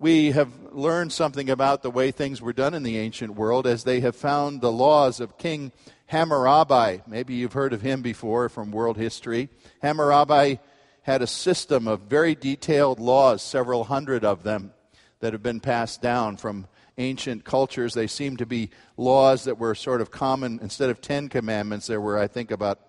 We 0.01 0.31
have 0.31 0.50
learned 0.72 1.13
something 1.13 1.48
about 1.51 1.84
the 1.84 1.91
way 1.91 2.10
things 2.10 2.41
were 2.41 2.53
done 2.53 2.74
in 2.74 2.81
the 2.81 2.98
ancient 2.98 3.36
world 3.36 3.67
as 3.67 3.84
they 3.84 4.00
have 4.00 4.15
found 4.15 4.60
the 4.60 4.72
laws 4.72 5.20
of 5.20 5.38
King 5.38 5.72
Hammurabi. 6.08 7.03
Maybe 7.05 7.36
you've 7.36 7.53
heard 7.53 7.72
of 7.72 7.84
him 7.84 8.01
before 8.01 8.50
from 8.50 8.72
world 8.72 8.98
history. 8.98 9.50
Hammurabi 9.84 10.60
had 11.03 11.22
a 11.22 11.27
system 11.27 11.88
of 11.88 12.01
very 12.01 12.34
detailed 12.34 13.00
laws, 13.00 13.43
several 13.43 13.84
hundred 13.84 14.25
of 14.25 14.41
them, 14.41 14.74
that 15.20 15.34
have 15.34 15.43
been 15.43 15.60
passed 15.60 16.01
down 16.01 16.38
from 16.38 16.65
ancient 16.98 17.43
cultures. 17.43 17.93
They 17.93 18.08
seem 18.08 18.38
to 18.38 18.46
be 18.48 18.72
laws 18.98 19.43
that 19.43 19.60
were 19.60 19.75
sort 19.75 20.01
of 20.01 20.10
common. 20.10 20.58
Instead 20.63 20.89
of 20.89 21.00
10 21.00 21.29
commandments, 21.29 21.86
there 21.86 22.01
were, 22.01 22.17
I 22.17 22.25
think, 22.25 22.50
about 22.50 22.79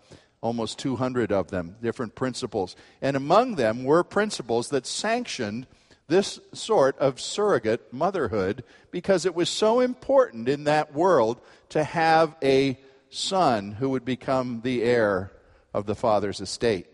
almost 0.40 0.78
200 0.78 1.30
of 1.30 1.48
them, 1.48 1.76
different 1.82 2.14
principles. 2.14 2.74
And 3.02 3.18
among 3.18 3.56
them 3.56 3.84
were 3.84 4.02
principles 4.02 4.70
that 4.70 4.86
sanctioned 4.86 5.66
this 6.08 6.40
sort 6.52 6.98
of 6.98 7.20
surrogate 7.20 7.92
motherhood 7.92 8.64
because 8.90 9.24
it 9.24 9.34
was 9.34 9.48
so 9.48 9.80
important 9.80 10.48
in 10.48 10.64
that 10.64 10.92
world 10.94 11.40
to 11.70 11.82
have 11.82 12.34
a 12.42 12.78
son 13.10 13.72
who 13.72 13.90
would 13.90 14.04
become 14.04 14.60
the 14.62 14.82
heir 14.82 15.32
of 15.72 15.86
the 15.86 15.94
father's 15.94 16.40
estate. 16.40 16.86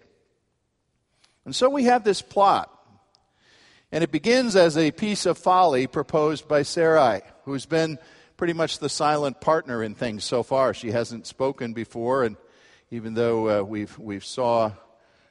And 1.44 1.54
so 1.54 1.68
we 1.68 1.84
have 1.84 2.04
this 2.04 2.22
plot 2.22 2.74
and 3.90 4.04
it 4.04 4.12
begins 4.12 4.54
as 4.54 4.76
a 4.76 4.90
piece 4.90 5.24
of 5.24 5.38
folly 5.38 5.86
proposed 5.86 6.46
by 6.46 6.62
Sarai, 6.62 7.22
who's 7.44 7.64
been 7.64 7.98
pretty 8.36 8.52
much 8.52 8.78
the 8.78 8.88
silent 8.88 9.40
partner 9.40 9.82
in 9.82 9.94
things 9.94 10.24
so 10.24 10.42
far. 10.42 10.74
She 10.74 10.90
hasn't 10.90 11.26
spoken 11.26 11.72
before, 11.72 12.24
and 12.24 12.36
even 12.90 13.14
though 13.14 13.60
uh, 13.60 13.62
we've, 13.62 13.98
we've 13.98 14.24
saw 14.24 14.72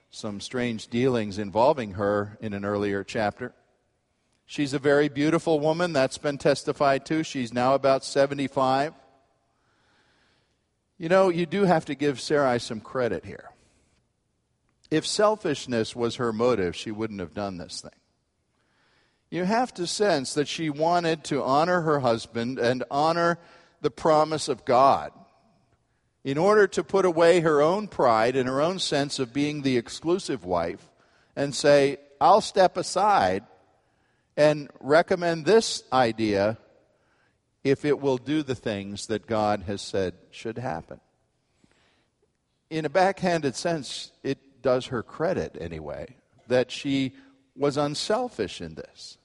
some 0.10 0.42
strange 0.42 0.88
dealings 0.88 1.38
involving 1.38 1.94
her 1.94 2.38
in 2.42 2.54
an 2.54 2.66
earlier 2.66 3.04
chapter. 3.04 3.54
She's 4.48 4.74
a 4.74 4.80
very 4.80 5.08
beautiful 5.08 5.60
woman. 5.60 5.94
That's 5.94 6.18
been 6.18 6.40
testified 6.40 7.06
to. 7.06 7.24
She's 7.24 7.54
now 7.54 7.76
about 7.76 8.04
75. 8.04 8.94
You 10.98 11.10
know, 11.10 11.30
you 11.30 11.46
do 11.46 11.66
have 11.66 11.86
to 11.86 11.96
give 11.96 12.20
Sarai 12.20 12.60
some 12.60 12.80
credit 12.80 13.24
here. 13.24 13.52
If 14.90 15.06
selfishness 15.06 15.96
was 15.96 16.16
her 16.16 16.34
motive, 16.34 16.76
she 16.76 16.90
wouldn't 16.90 17.20
have 17.20 17.36
done 17.36 17.58
this 17.58 17.82
thing 17.82 17.92
you 19.30 19.44
have 19.44 19.74
to 19.74 19.86
sense 19.86 20.34
that 20.34 20.48
she 20.48 20.70
wanted 20.70 21.24
to 21.26 21.44
honor 21.44 21.82
her 21.82 22.00
husband 22.00 22.60
and 22.60 22.84
honor 22.90 23.38
the 23.82 23.92
promise 23.92 24.48
of 24.48 24.66
God 24.66 25.12
in 26.24 26.38
order 26.38 26.68
to 26.68 26.84
put 26.84 27.06
away 27.06 27.42
her 27.42 27.62
own 27.62 27.88
pride 27.88 28.36
and 28.36 28.48
her 28.48 28.62
own 28.62 28.80
sense 28.80 29.20
of 29.20 29.34
being 29.34 29.62
the 29.62 29.78
exclusive 29.78 30.46
wife 30.46 30.90
and 31.36 31.54
say, 31.54 31.98
I'll 32.20 32.42
step 32.42 32.78
aside 32.78 33.44
and 34.38 34.70
recommend 34.80 35.46
this 35.46 35.84
idea 35.92 36.58
if 37.64 37.84
it 37.84 38.00
will 38.00 38.18
do 38.18 38.44
the 38.44 38.56
things 38.56 39.08
that 39.08 39.28
God 39.28 39.64
has 39.64 39.82
said 39.82 40.14
should 40.32 40.60
happen. 40.60 41.02
In 42.70 42.86
a 42.86 42.90
backhanded 42.90 43.56
sense, 43.56 44.12
it 44.24 44.62
does 44.62 44.88
her 44.88 45.04
credit 45.04 45.58
anyway 45.60 46.16
that 46.48 46.72
she 46.72 47.14
was 47.56 47.76
unselfish 47.76 48.62
in 48.62 48.76
this. 48.76 49.18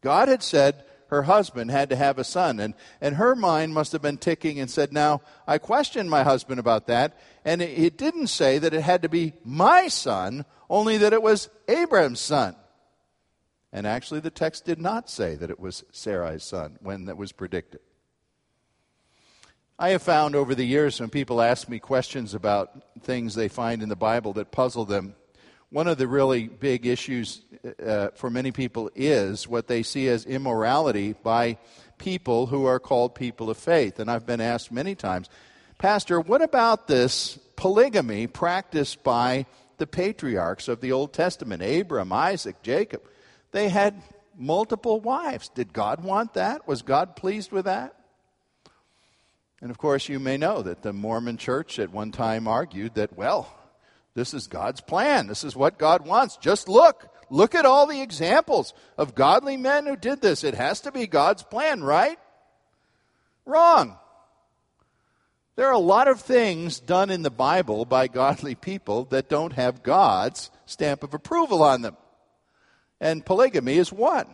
God 0.00 0.28
had 0.28 0.42
said 0.42 0.84
her 1.08 1.22
husband 1.22 1.70
had 1.70 1.90
to 1.90 1.96
have 1.96 2.18
a 2.18 2.24
son, 2.24 2.58
and, 2.58 2.74
and 3.00 3.16
her 3.16 3.36
mind 3.36 3.74
must 3.74 3.92
have 3.92 4.02
been 4.02 4.18
ticking 4.18 4.58
and 4.58 4.70
said, 4.70 4.92
Now, 4.92 5.20
I 5.46 5.58
questioned 5.58 6.10
my 6.10 6.22
husband 6.22 6.58
about 6.58 6.86
that, 6.88 7.18
and 7.44 7.62
it, 7.62 7.78
it 7.78 7.98
didn't 7.98 8.26
say 8.28 8.58
that 8.58 8.74
it 8.74 8.82
had 8.82 9.02
to 9.02 9.08
be 9.08 9.34
my 9.44 9.88
son, 9.88 10.44
only 10.68 10.98
that 10.98 11.12
it 11.12 11.22
was 11.22 11.48
Abraham's 11.68 12.20
son. 12.20 12.56
And 13.76 13.86
actually, 13.86 14.20
the 14.20 14.30
text 14.30 14.64
did 14.64 14.80
not 14.80 15.10
say 15.10 15.34
that 15.34 15.50
it 15.50 15.60
was 15.60 15.84
Sarai's 15.92 16.42
son 16.42 16.78
when 16.80 17.04
that 17.04 17.18
was 17.18 17.32
predicted. 17.32 17.80
I 19.78 19.90
have 19.90 20.00
found 20.00 20.34
over 20.34 20.54
the 20.54 20.64
years 20.64 20.98
when 20.98 21.10
people 21.10 21.42
ask 21.42 21.68
me 21.68 21.78
questions 21.78 22.32
about 22.32 22.70
things 23.02 23.34
they 23.34 23.48
find 23.48 23.82
in 23.82 23.90
the 23.90 23.94
Bible 23.94 24.32
that 24.32 24.50
puzzle 24.50 24.86
them, 24.86 25.14
one 25.68 25.88
of 25.88 25.98
the 25.98 26.08
really 26.08 26.48
big 26.48 26.86
issues 26.86 27.42
uh, 27.84 28.08
for 28.14 28.30
many 28.30 28.50
people 28.50 28.90
is 28.94 29.46
what 29.46 29.66
they 29.68 29.82
see 29.82 30.08
as 30.08 30.24
immorality 30.24 31.12
by 31.12 31.58
people 31.98 32.46
who 32.46 32.64
are 32.64 32.80
called 32.80 33.14
people 33.14 33.50
of 33.50 33.58
faith. 33.58 33.98
And 33.98 34.10
I've 34.10 34.24
been 34.24 34.40
asked 34.40 34.72
many 34.72 34.94
times, 34.94 35.28
Pastor, 35.76 36.18
what 36.18 36.40
about 36.40 36.88
this 36.88 37.38
polygamy 37.56 38.26
practiced 38.26 39.04
by 39.04 39.44
the 39.76 39.86
patriarchs 39.86 40.66
of 40.66 40.80
the 40.80 40.92
Old 40.92 41.12
Testament, 41.12 41.62
Abram, 41.62 42.10
Isaac, 42.10 42.62
Jacob? 42.62 43.02
They 43.56 43.70
had 43.70 44.02
multiple 44.36 45.00
wives. 45.00 45.48
Did 45.48 45.72
God 45.72 46.04
want 46.04 46.34
that? 46.34 46.68
Was 46.68 46.82
God 46.82 47.16
pleased 47.16 47.52
with 47.52 47.64
that? 47.64 47.94
And 49.62 49.70
of 49.70 49.78
course, 49.78 50.10
you 50.10 50.20
may 50.20 50.36
know 50.36 50.60
that 50.60 50.82
the 50.82 50.92
Mormon 50.92 51.38
church 51.38 51.78
at 51.78 51.90
one 51.90 52.12
time 52.12 52.46
argued 52.48 52.96
that, 52.96 53.16
well, 53.16 53.50
this 54.12 54.34
is 54.34 54.46
God's 54.46 54.82
plan. 54.82 55.26
This 55.26 55.42
is 55.42 55.56
what 55.56 55.78
God 55.78 56.06
wants. 56.06 56.36
Just 56.36 56.68
look. 56.68 57.08
Look 57.30 57.54
at 57.54 57.64
all 57.64 57.86
the 57.86 58.02
examples 58.02 58.74
of 58.98 59.14
godly 59.14 59.56
men 59.56 59.86
who 59.86 59.96
did 59.96 60.20
this. 60.20 60.44
It 60.44 60.52
has 60.52 60.82
to 60.82 60.92
be 60.92 61.06
God's 61.06 61.42
plan, 61.42 61.82
right? 61.82 62.18
Wrong. 63.46 63.96
There 65.54 65.68
are 65.68 65.72
a 65.72 65.78
lot 65.78 66.08
of 66.08 66.20
things 66.20 66.78
done 66.78 67.08
in 67.08 67.22
the 67.22 67.30
Bible 67.30 67.86
by 67.86 68.08
godly 68.08 68.54
people 68.54 69.06
that 69.06 69.30
don't 69.30 69.54
have 69.54 69.82
God's 69.82 70.50
stamp 70.66 71.02
of 71.02 71.14
approval 71.14 71.62
on 71.62 71.80
them. 71.80 71.96
And 73.00 73.24
polygamy 73.24 73.76
is 73.76 73.92
one. 73.92 74.26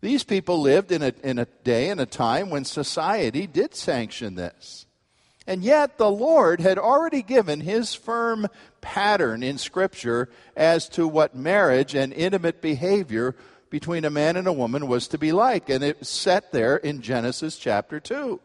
These 0.00 0.24
people 0.24 0.60
lived 0.60 0.92
in 0.92 1.02
a, 1.02 1.12
in 1.22 1.38
a 1.38 1.46
day 1.64 1.90
and 1.90 2.00
a 2.00 2.06
time 2.06 2.50
when 2.50 2.64
society 2.64 3.46
did 3.46 3.74
sanction 3.74 4.34
this. 4.34 4.86
And 5.46 5.62
yet, 5.62 5.98
the 5.98 6.10
Lord 6.10 6.60
had 6.60 6.78
already 6.78 7.22
given 7.22 7.60
his 7.60 7.94
firm 7.94 8.46
pattern 8.80 9.42
in 9.42 9.58
Scripture 9.58 10.28
as 10.56 10.88
to 10.90 11.08
what 11.08 11.34
marriage 11.34 11.94
and 11.94 12.12
intimate 12.12 12.60
behavior 12.60 13.34
between 13.68 14.04
a 14.04 14.10
man 14.10 14.36
and 14.36 14.46
a 14.46 14.52
woman 14.52 14.86
was 14.86 15.08
to 15.08 15.18
be 15.18 15.32
like. 15.32 15.68
And 15.68 15.82
it's 15.82 16.08
set 16.08 16.52
there 16.52 16.76
in 16.76 17.02
Genesis 17.02 17.56
chapter 17.56 18.00
2. 18.00 18.40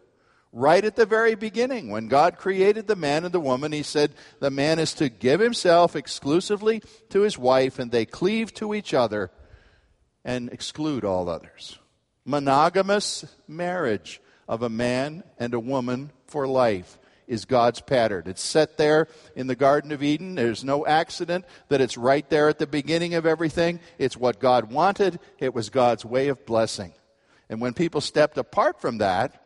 Right 0.58 0.86
at 0.86 0.96
the 0.96 1.06
very 1.06 1.36
beginning, 1.36 1.90
when 1.90 2.08
God 2.08 2.38
created 2.38 2.88
the 2.88 2.96
man 2.96 3.26
and 3.26 3.34
the 3.34 3.42
woman, 3.42 3.74
he 3.74 3.84
said 3.84 4.14
the 4.40 4.50
man 4.50 4.80
is 4.80 4.94
to 4.94 5.10
give 5.10 5.42
himself 5.42 5.98
exclusively 5.98 6.82
to 7.10 7.24
his 7.24 7.38
wife, 7.38 7.78
and 7.78 7.92
they 7.92 8.06
cleave 8.06 8.54
to 8.54 8.74
each 8.74 8.94
other 8.94 9.32
and 10.24 10.50
exclude 10.50 11.04
all 11.04 11.28
others. 11.28 11.78
Monogamous 12.24 13.26
marriage 13.50 14.22
of 14.48 14.62
a 14.64 14.70
man 14.70 15.26
and 15.38 15.54
a 15.54 15.60
woman 15.60 16.10
for 16.26 16.48
life 16.48 17.00
is 17.28 17.44
God's 17.44 17.82
pattern. 17.82 18.24
It's 18.26 18.42
set 18.42 18.78
there 18.78 19.10
in 19.36 19.48
the 19.48 19.58
Garden 19.58 19.92
of 19.92 20.02
Eden. 20.02 20.36
There's 20.36 20.64
no 20.64 20.86
accident 20.86 21.44
that 21.68 21.82
it's 21.82 21.98
right 21.98 22.30
there 22.30 22.48
at 22.48 22.60
the 22.60 22.66
beginning 22.66 23.16
of 23.16 23.26
everything. 23.26 23.82
It's 23.98 24.16
what 24.16 24.40
God 24.40 24.72
wanted, 24.72 25.20
it 25.38 25.54
was 25.54 25.70
God's 25.70 26.06
way 26.06 26.30
of 26.30 26.46
blessing. 26.46 26.94
And 27.50 27.60
when 27.60 27.74
people 27.74 28.00
stepped 28.00 28.38
apart 28.38 28.80
from 28.80 29.00
that, 29.00 29.42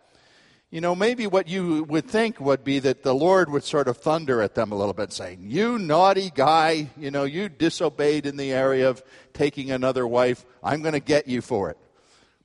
you 0.71 0.81
know, 0.81 0.95
maybe 0.95 1.25
what 1.25 1.47
you 1.47 1.83
would 1.85 2.07
think 2.07 2.39
would 2.39 2.63
be 2.63 2.77
that 2.79 3.01
the 3.01 3.15
Lord 3.15 3.49
would 3.49 3.63
sort 3.63 3.87
of 3.87 3.97
thunder 3.97 4.41
at 4.41 4.53
them 4.53 4.71
a 4.71 4.75
little 4.75 4.93
bit, 4.93 5.11
saying, 5.11 5.39
You 5.43 5.79
naughty 5.79 6.31
guy, 6.33 6.89
you 6.95 7.09
know, 7.09 7.23
you 7.23 7.49
disobeyed 7.49 8.27
in 8.27 8.37
the 8.37 8.51
area 8.51 8.87
of 8.87 9.03
taking 9.33 9.71
another 9.71 10.05
wife. 10.05 10.45
I'm 10.63 10.81
going 10.81 10.93
to 10.93 10.99
get 10.99 11.27
you 11.27 11.41
for 11.41 11.71
it. 11.71 11.77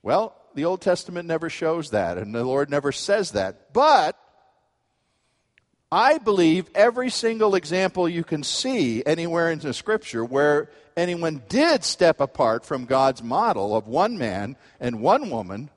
Well, 0.01 0.35
the 0.55 0.65
Old 0.65 0.81
Testament 0.81 1.27
never 1.27 1.49
shows 1.49 1.91
that, 1.91 2.17
and 2.17 2.33
the 2.33 2.43
Lord 2.43 2.69
never 2.69 2.91
says 2.91 3.31
that. 3.31 3.73
But 3.73 4.17
I 5.91 6.17
believe 6.17 6.69
every 6.73 7.11
single 7.11 7.53
example 7.53 8.09
you 8.09 8.23
can 8.23 8.41
see 8.41 9.03
anywhere 9.05 9.51
in 9.51 9.59
the 9.59 9.73
scripture 9.73 10.25
where 10.25 10.71
anyone 10.97 11.43
did 11.47 11.83
step 11.83 12.19
apart 12.19 12.65
from 12.65 12.85
God's 12.85 13.21
model 13.21 13.75
of 13.75 13.87
one 13.87 14.17
man 14.17 14.55
and 14.79 14.99
one 14.99 15.29
woman, 15.29 15.69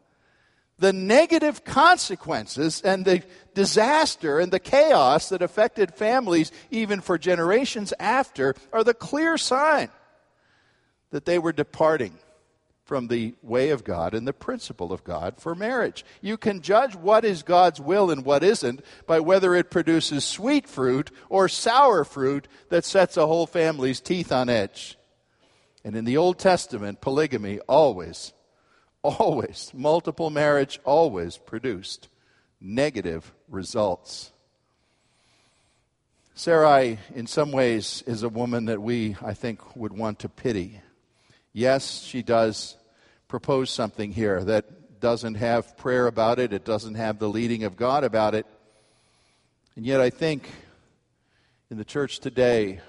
the 0.78 0.92
negative 0.92 1.64
consequences 1.64 2.80
and 2.82 3.04
the 3.04 3.22
disaster 3.54 4.38
and 4.38 4.52
the 4.52 4.60
chaos 4.60 5.28
that 5.30 5.42
affected 5.42 5.94
families 5.94 6.52
even 6.70 7.00
for 7.00 7.18
generations 7.18 7.92
after 7.98 8.54
are 8.72 8.84
the 8.84 8.94
clear 8.94 9.36
sign 9.36 9.90
that 11.10 11.24
they 11.24 11.38
were 11.38 11.52
departing 11.52 12.18
from 12.84 13.08
the 13.08 13.34
way 13.42 13.68
of 13.68 13.84
God 13.84 14.14
and 14.14 14.26
the 14.26 14.32
principle 14.32 14.94
of 14.94 15.04
God 15.04 15.34
for 15.38 15.54
marriage. 15.54 16.06
You 16.22 16.38
can 16.38 16.62
judge 16.62 16.94
what 16.94 17.22
is 17.22 17.42
God's 17.42 17.80
will 17.80 18.10
and 18.10 18.24
what 18.24 18.42
isn't 18.42 18.82
by 19.06 19.20
whether 19.20 19.54
it 19.54 19.70
produces 19.70 20.24
sweet 20.24 20.66
fruit 20.66 21.10
or 21.28 21.48
sour 21.48 22.02
fruit 22.04 22.48
that 22.70 22.86
sets 22.86 23.18
a 23.18 23.26
whole 23.26 23.46
family's 23.46 24.00
teeth 24.00 24.32
on 24.32 24.48
edge. 24.48 24.96
And 25.84 25.96
in 25.96 26.06
the 26.06 26.16
Old 26.16 26.38
Testament, 26.38 27.02
polygamy 27.02 27.60
always 27.68 28.32
always, 29.02 29.70
multiple 29.74 30.30
marriage 30.30 30.80
always 30.84 31.36
produced 31.36 32.08
negative 32.60 33.32
results. 33.48 34.32
Sarai, 36.34 36.98
in 37.14 37.26
some 37.26 37.50
ways, 37.50 38.02
is 38.06 38.22
a 38.22 38.28
woman 38.28 38.66
that 38.66 38.80
we, 38.80 39.16
I 39.22 39.34
think, 39.34 39.76
would 39.76 39.92
want 39.92 40.20
to 40.20 40.28
pity. 40.28 40.80
Yes, 41.52 42.02
she 42.02 42.22
does 42.22 42.76
propose 43.26 43.70
something 43.70 44.12
here 44.12 44.44
that 44.44 45.00
doesn't 45.00 45.34
have 45.34 45.76
prayer 45.76 46.06
about 46.06 46.38
it, 46.38 46.52
it 46.52 46.64
doesn't 46.64 46.94
have 46.94 47.18
the 47.18 47.28
leading 47.28 47.64
of 47.64 47.76
God 47.76 48.04
about 48.04 48.34
it. 48.34 48.46
And 49.76 49.84
yet, 49.84 50.00
I 50.00 50.10
think 50.10 50.48
in 51.70 51.76
the 51.76 51.84
church 51.84 52.20
today, 52.20 52.80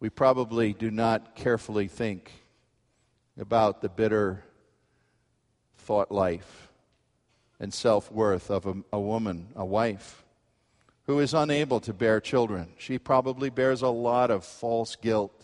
we 0.00 0.08
probably 0.08 0.72
do 0.72 0.90
not 0.90 1.34
carefully 1.34 1.86
think 1.88 2.32
about 3.38 3.82
the 3.82 3.88
bitter 3.88 4.44
thought 5.90 6.12
life 6.12 6.70
and 7.58 7.74
self 7.74 8.12
worth 8.12 8.48
of 8.48 8.64
a, 8.64 8.76
a, 8.92 9.00
woman, 9.00 9.48
a 9.56 9.64
wife, 9.64 10.22
who 11.06 11.18
is 11.18 11.34
unable 11.34 11.80
to 11.80 11.92
bear 11.92 12.20
children. 12.20 12.68
She 12.78 12.96
probably 12.96 13.50
bears 13.50 13.82
a 13.82 13.88
lot 13.88 14.30
of 14.30 14.44
false 14.44 14.94
guilt, 14.94 15.34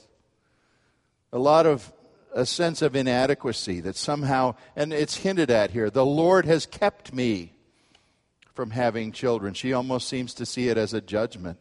a 1.33 1.39
lot 1.41 1.67
of 1.67 1.93
a 2.33 2.47
sense 2.47 2.81
of 2.81 2.95
inadequacy 2.95 3.81
that 3.81 3.97
somehow, 3.97 4.55
and 4.77 4.93
it's 4.93 5.17
hinted 5.17 5.51
at 5.51 5.73
here, 5.73 5.91
the 5.91 6.07
Lord 6.07 6.45
has 6.45 6.65
kept 6.65 7.13
me 7.13 7.53
from 8.55 8.71
having 8.71 9.11
children. 9.11 9.53
She 9.53 9.73
almost 9.73 10.07
seems 10.07 10.33
to 10.35 10.47
see 10.47 10.69
it 10.69 10.79
as 10.79 10.95
a 10.95 11.01
judgment. 11.01 11.59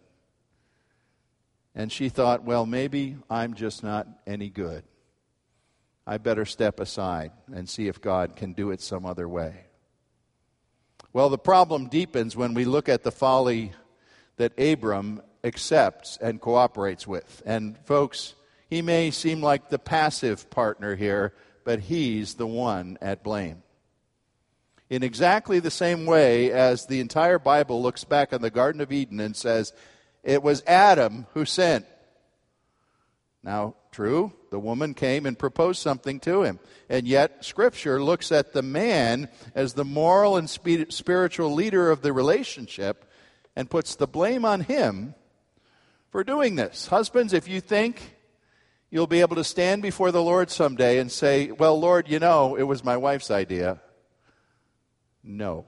And 1.73 1.91
she 1.91 2.09
thought, 2.09 2.43
well, 2.43 2.67
maybe 2.67 3.17
I'm 3.31 3.55
just 3.55 3.81
not 3.81 4.05
any 4.27 4.49
good. 4.49 4.83
I 6.07 6.17
better 6.17 6.45
step 6.45 6.79
aside 6.79 7.31
and 7.53 7.67
see 7.67 7.87
if 7.87 8.01
God 8.01 8.35
can 8.35 8.53
do 8.53 8.71
it 8.71 8.81
some 8.81 9.05
other 9.05 9.27
way. 9.27 9.65
Well, 11.13 11.29
the 11.29 11.37
problem 11.37 11.87
deepens 11.87 12.35
when 12.35 12.53
we 12.53 12.65
look 12.65 12.89
at 12.89 13.03
the 13.03 13.11
folly 13.11 13.71
that 14.37 14.59
Abram 14.59 15.21
accepts 15.43 16.17
and 16.21 16.41
cooperates 16.41 17.07
with. 17.07 17.41
And, 17.45 17.77
folks, 17.85 18.35
he 18.69 18.81
may 18.81 19.11
seem 19.11 19.41
like 19.41 19.69
the 19.69 19.79
passive 19.79 20.49
partner 20.49 20.95
here, 20.95 21.33
but 21.63 21.79
he's 21.79 22.35
the 22.35 22.47
one 22.47 22.97
at 23.01 23.23
blame. 23.23 23.63
In 24.89 25.01
exactly 25.01 25.59
the 25.59 25.71
same 25.71 26.05
way 26.05 26.51
as 26.51 26.85
the 26.85 26.99
entire 26.99 27.39
Bible 27.39 27.81
looks 27.81 28.03
back 28.03 28.33
on 28.33 28.41
the 28.41 28.51
Garden 28.51 28.81
of 28.81 28.91
Eden 28.91 29.19
and 29.19 29.35
says, 29.35 29.73
it 30.23 30.43
was 30.43 30.63
Adam 30.67 31.25
who 31.33 31.45
sinned. 31.45 31.85
Now, 33.41 33.75
true, 33.91 34.33
the 34.55 34.59
woman 34.59 34.93
came 34.93 35.25
and 35.25 35.37
proposed 35.37 35.81
something 35.81 36.17
to 36.17 36.43
him. 36.43 36.61
And 36.87 37.05
yet, 37.05 37.43
Scripture 37.43 38.01
looks 38.01 38.31
at 38.31 38.53
the 38.53 38.61
man 38.61 39.27
as 39.53 39.73
the 39.73 39.83
moral 39.83 40.37
and 40.37 40.49
spiritual 40.49 41.53
leader 41.53 41.91
of 41.91 42.01
the 42.01 42.13
relationship 42.13 43.03
and 43.53 43.69
puts 43.69 43.95
the 43.95 44.07
blame 44.07 44.45
on 44.45 44.61
him 44.61 45.13
for 46.09 46.23
doing 46.23 46.55
this. 46.55 46.87
Husbands, 46.87 47.33
if 47.33 47.49
you 47.49 47.59
think 47.59 48.15
you'll 48.89 49.07
be 49.07 49.19
able 49.19 49.35
to 49.35 49.43
stand 49.43 49.81
before 49.81 50.13
the 50.13 50.23
Lord 50.23 50.49
someday 50.49 50.99
and 50.99 51.11
say, 51.11 51.51
Well, 51.51 51.77
Lord, 51.77 52.07
you 52.07 52.19
know, 52.19 52.55
it 52.55 52.63
was 52.63 52.81
my 52.81 52.95
wife's 52.95 53.29
idea. 53.29 53.81
No. 55.21 55.65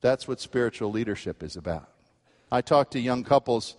That's 0.00 0.26
what 0.26 0.40
spiritual 0.40 0.90
leadership 0.90 1.44
is 1.44 1.54
about. 1.54 1.88
I 2.50 2.62
talk 2.62 2.90
to 2.90 2.98
young 2.98 3.22
couples 3.22 3.76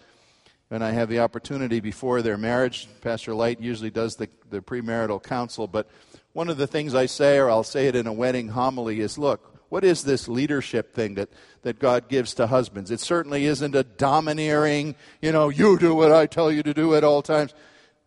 when 0.69 0.81
I 0.81 0.91
have 0.91 1.09
the 1.09 1.19
opportunity 1.19 1.79
before 1.79 2.21
their 2.21 2.37
marriage. 2.37 2.87
Pastor 3.01 3.33
Light 3.33 3.59
usually 3.59 3.89
does 3.89 4.15
the, 4.15 4.29
the 4.49 4.61
premarital 4.61 5.21
counsel, 5.21 5.67
but 5.67 5.89
one 6.33 6.47
of 6.47 6.57
the 6.57 6.67
things 6.67 6.95
I 6.95 7.07
say, 7.07 7.37
or 7.37 7.49
I'll 7.49 7.63
say 7.63 7.87
it 7.87 7.95
in 7.95 8.07
a 8.07 8.13
wedding 8.13 8.49
homily, 8.49 8.99
is 9.01 9.17
look, 9.17 9.57
what 9.69 9.83
is 9.83 10.03
this 10.03 10.27
leadership 10.27 10.93
thing 10.93 11.15
that, 11.15 11.29
that 11.63 11.79
God 11.79 12.07
gives 12.07 12.35
to 12.35 12.47
husbands? 12.47 12.91
It 12.91 12.99
certainly 12.99 13.45
isn't 13.45 13.75
a 13.75 13.83
domineering, 13.83 14.95
you 15.21 15.31
know, 15.31 15.49
you 15.49 15.77
do 15.77 15.93
what 15.93 16.11
I 16.11 16.27
tell 16.27 16.51
you 16.51 16.63
to 16.63 16.73
do 16.73 16.95
at 16.95 17.03
all 17.03 17.21
times. 17.21 17.53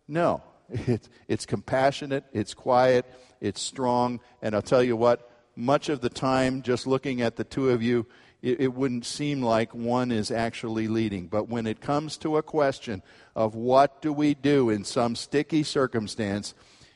No, 0.07 0.41
it, 0.69 1.07
it's 1.27 1.45
compassionate, 1.45 2.25
it's 2.33 2.53
quiet, 2.53 3.05
it's 3.41 3.61
strong, 3.61 4.19
and 4.41 4.55
I'll 4.55 4.61
tell 4.61 4.83
you 4.83 4.95
what, 4.95 5.29
much 5.55 5.89
of 5.89 6.01
the 6.01 6.09
time, 6.09 6.61
just 6.61 6.87
looking 6.87 7.21
at 7.21 7.35
the 7.35 7.43
two 7.43 7.69
of 7.69 7.83
you, 7.83 8.07
it, 8.43 8.59
it 8.59 8.73
wouldn't 8.73 9.05
seem 9.05 9.41
like 9.41 9.73
one 9.73 10.11
is 10.11 10.29
actually 10.29 10.87
leading. 10.87 11.27
But 11.27 11.47
when 11.47 11.65
it 11.65 11.79
comes 11.79 12.17
to 12.17 12.37
a 12.37 12.43
question 12.43 13.01
of 13.35 13.55
what 13.55 14.01
do 14.01 14.13
we 14.13 14.35
do 14.35 14.69
in 14.69 14.83
some 14.83 15.15
sticky 15.15 15.63
circumstance, 15.63 16.53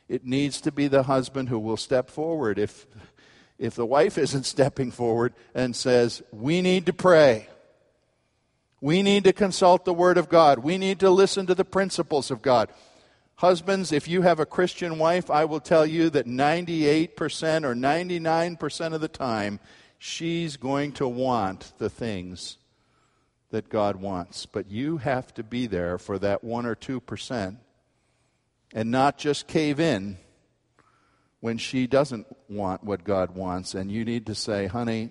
it 0.08 0.24
needs 0.24 0.60
to 0.60 0.70
be 0.70 0.86
the 0.86 1.04
husband 1.04 1.48
who 1.48 1.58
will 1.58 1.78
step 1.78 2.10
forward. 2.10 2.58
If, 2.58 2.86
if 3.58 3.74
the 3.74 3.86
wife 3.86 4.18
isn't 4.18 4.44
stepping 4.44 4.90
forward 4.90 5.32
and 5.54 5.74
says, 5.74 6.22
We 6.30 6.60
need 6.60 6.86
to 6.86 6.92
pray, 6.92 7.48
we 8.80 9.02
need 9.02 9.24
to 9.24 9.32
consult 9.32 9.84
the 9.84 9.94
Word 9.94 10.18
of 10.18 10.28
God, 10.28 10.60
we 10.60 10.78
need 10.78 11.00
to 11.00 11.10
listen 11.10 11.46
to 11.46 11.54
the 11.54 11.64
principles 11.64 12.30
of 12.30 12.42
God. 12.42 12.68
Husbands, 13.36 13.92
if 13.92 14.08
you 14.08 14.22
have 14.22 14.40
a 14.40 14.46
Christian 14.46 14.98
wife, 14.98 15.30
I 15.30 15.44
will 15.44 15.60
tell 15.60 15.86
you 15.86 16.10
that 16.10 16.26
98% 16.26 17.08
or 17.64 17.74
99% 17.74 18.94
of 18.94 19.00
the 19.00 19.06
time, 19.06 19.60
she's 19.98 20.56
going 20.56 20.92
to 20.92 21.06
want 21.08 21.72
the 21.78 21.90
things 21.90 22.56
that 23.50 23.68
God 23.68 23.96
wants. 23.96 24.46
But 24.46 24.70
you 24.70 24.98
have 24.98 25.34
to 25.34 25.42
be 25.42 25.66
there 25.66 25.98
for 25.98 26.18
that 26.18 26.44
1 26.44 26.66
or 26.66 26.74
2% 26.74 27.56
and 28.74 28.90
not 28.90 29.18
just 29.18 29.46
cave 29.46 29.80
in 29.80 30.18
when 31.40 31.58
she 31.58 31.86
doesn't 31.86 32.26
want 32.48 32.84
what 32.84 33.04
God 33.04 33.34
wants. 33.34 33.74
And 33.74 33.90
you 33.90 34.04
need 34.04 34.26
to 34.26 34.34
say, 34.34 34.66
honey, 34.66 35.10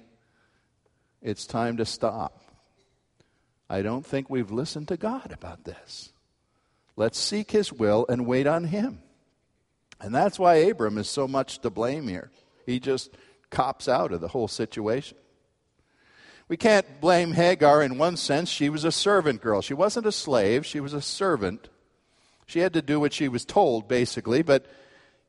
it's 1.21 1.45
time 1.45 1.77
to 1.77 1.85
stop. 1.85 2.41
I 3.69 3.81
don't 3.81 4.05
think 4.05 4.29
we've 4.29 4.51
listened 4.51 4.87
to 4.89 4.97
God 4.97 5.31
about 5.31 5.65
this. 5.65 6.13
Let's 6.95 7.19
seek 7.19 7.51
His 7.51 7.73
will 7.73 8.05
and 8.07 8.25
wait 8.25 8.47
on 8.47 8.65
Him. 8.65 8.99
And 9.99 10.13
that's 10.13 10.39
why 10.39 10.55
Abram 10.55 10.97
is 10.97 11.09
so 11.09 11.27
much 11.27 11.59
to 11.59 11.69
blame 11.69 12.07
here. 12.07 12.31
He 12.65 12.79
just 12.79 13.11
cops 13.49 13.87
out 13.87 14.11
of 14.11 14.21
the 14.21 14.29
whole 14.29 14.47
situation. 14.47 15.17
We 16.47 16.57
can't 16.57 17.01
blame 17.01 17.33
Hagar 17.33 17.83
in 17.83 17.97
one 17.97 18.15
sense. 18.15 18.49
She 18.49 18.69
was 18.69 18.85
a 18.85 18.91
servant 18.91 19.41
girl. 19.41 19.61
She 19.61 19.73
wasn't 19.73 20.05
a 20.05 20.11
slave, 20.11 20.65
she 20.65 20.79
was 20.79 20.93
a 20.93 21.01
servant. 21.01 21.69
She 22.45 22.59
had 22.59 22.73
to 22.73 22.81
do 22.81 22.99
what 22.99 23.11
she 23.11 23.27
was 23.27 23.43
told, 23.43 23.89
basically, 23.89 24.41
but 24.41 24.65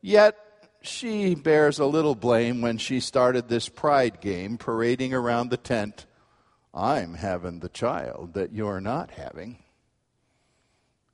yet 0.01 0.37
she 0.81 1.35
bears 1.35 1.81
a 1.81 1.87
little 1.87 2.15
blame 2.15 2.61
when 2.61 2.79
she 2.79 3.01
started 3.01 3.49
this 3.49 3.69
pride 3.69 4.21
game, 4.21 4.57
parading 4.57 5.13
around 5.13 5.51
the 5.51 5.57
tent. 5.57 6.07
I'm 6.73 7.15
having 7.15 7.59
the 7.59 7.69
child 7.69 8.35
that 8.35 8.53
you're 8.53 8.81
not 8.81 9.11
having. 9.11 9.59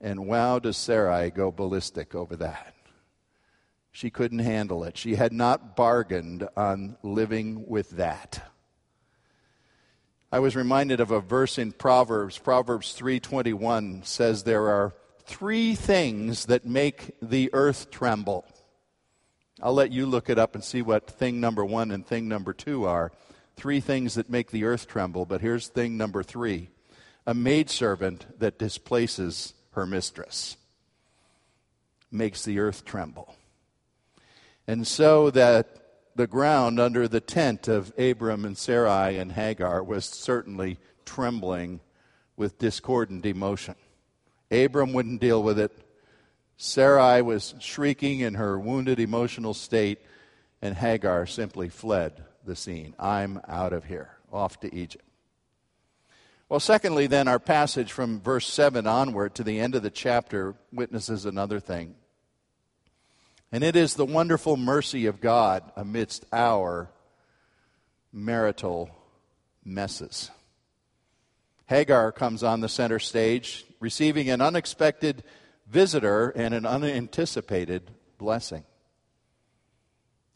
And 0.01 0.27
wow, 0.27 0.59
does 0.59 0.77
Sarai 0.77 1.31
go 1.31 1.51
ballistic 1.51 2.15
over 2.15 2.37
that. 2.37 2.75
She 3.95 4.11
couldn't 4.11 4.41
handle 4.41 4.83
it. 4.83 4.99
She 4.99 5.15
had 5.15 5.33
not 5.33 5.77
bargained 5.77 6.49
on 6.57 6.97
living 7.05 7.69
with 7.69 7.91
that. 7.91 8.43
I 10.33 10.41
was 10.41 10.57
reminded 10.57 10.99
of 10.99 11.13
a 11.13 11.21
verse 11.21 11.59
in 11.59 11.71
Proverbs. 11.71 12.37
Proverbs 12.37 12.93
3:21 12.93 14.03
says 14.03 14.43
there 14.43 14.67
are 14.67 14.97
three 15.21 15.77
things 15.77 16.47
that 16.47 16.67
make 16.67 17.15
the 17.23 17.51
earth 17.53 17.93
tremble. 17.93 18.45
I'll 19.63 19.75
let 19.75 19.93
you 19.93 20.07
look 20.07 20.29
it 20.29 20.41
up 20.41 20.57
and 20.57 20.65
see 20.65 20.83
what 20.83 21.09
thing 21.09 21.41
number 21.41 21.65
1 21.65 21.93
and 21.93 22.05
thing 22.05 22.27
number 22.27 22.53
2 22.53 22.85
are. 22.85 23.13
Three 23.55 23.79
things 23.79 24.15
that 24.15 24.29
make 24.29 24.51
the 24.51 24.65
earth 24.65 24.89
tremble, 24.89 25.25
but 25.25 25.41
here's 25.41 25.69
thing 25.69 25.97
number 25.97 26.25
3. 26.25 26.69
A 27.29 27.33
maidservant 27.33 28.41
that 28.41 28.59
displaces 28.59 29.55
her 29.75 29.87
mistress 29.87 30.57
makes 32.11 32.45
the 32.45 32.59
earth 32.59 32.85
tremble. 32.85 33.37
And 34.67 34.87
so 34.87 35.31
that 35.31 35.85
the 36.17 36.27
ground 36.27 36.79
under 36.79 37.09
the 37.09 37.21
tent 37.21 37.69
of 37.69 37.93
Abram 37.99 38.45
and 38.45 38.57
Sarai 38.57 39.19
and 39.19 39.33
Hagar 39.33 39.83
was 39.83 40.05
certainly 40.05 40.79
trembling 41.05 41.81
with 42.37 42.59
discordant 42.59 43.27
emotion. 43.27 43.75
Abram 44.51 44.93
wouldn't 44.93 45.21
deal 45.21 45.43
with 45.43 45.59
it. 45.59 45.73
Sarai 46.57 47.21
was 47.21 47.55
shrieking 47.59 48.21
in 48.21 48.35
her 48.35 48.59
wounded 48.59 49.01
emotional 49.01 49.55
state, 49.55 49.99
and 50.63 50.77
Hagar 50.77 51.27
simply 51.27 51.69
fled 51.69 52.25
the 52.45 52.55
scene. 52.55 52.95
I'm 52.99 53.41
out 53.49 53.73
of 53.73 53.85
here, 53.85 54.11
off 54.33 54.61
to 54.61 54.75
Egypt. 54.75 55.05
Well, 56.49 56.61
secondly, 56.61 57.07
then, 57.07 57.27
our 57.27 57.39
passage 57.39 57.91
from 57.91 58.21
verse 58.21 58.47
7 58.47 58.87
onward 58.87 59.35
to 59.37 59.43
the 59.43 59.59
end 59.59 59.75
of 59.75 59.83
the 59.83 59.91
chapter 59.91 60.55
witnesses 60.73 61.25
another 61.25 61.59
thing. 61.59 61.97
And 63.55 63.63
it 63.63 63.77
is 63.77 63.95
the 63.95 64.05
wonderful 64.05 64.57
mercy 64.57 65.07
of 65.07 65.21
God 65.21 65.63
amidst 65.77 66.25
our 66.33 66.91
marital 68.13 68.91
messes. 69.65 70.33
Hagar 71.67 72.11
comes 72.11 72.43
on 72.43 72.63
the 72.63 72.69
center 72.69 72.99
stage, 72.99 73.65
receiving 73.79 74.29
an 74.29 74.41
unexpected 74.41 75.23
visitor 75.69 76.31
and 76.31 76.53
an 76.53 76.67
unanticipated 76.67 77.93
blessing. 78.19 78.65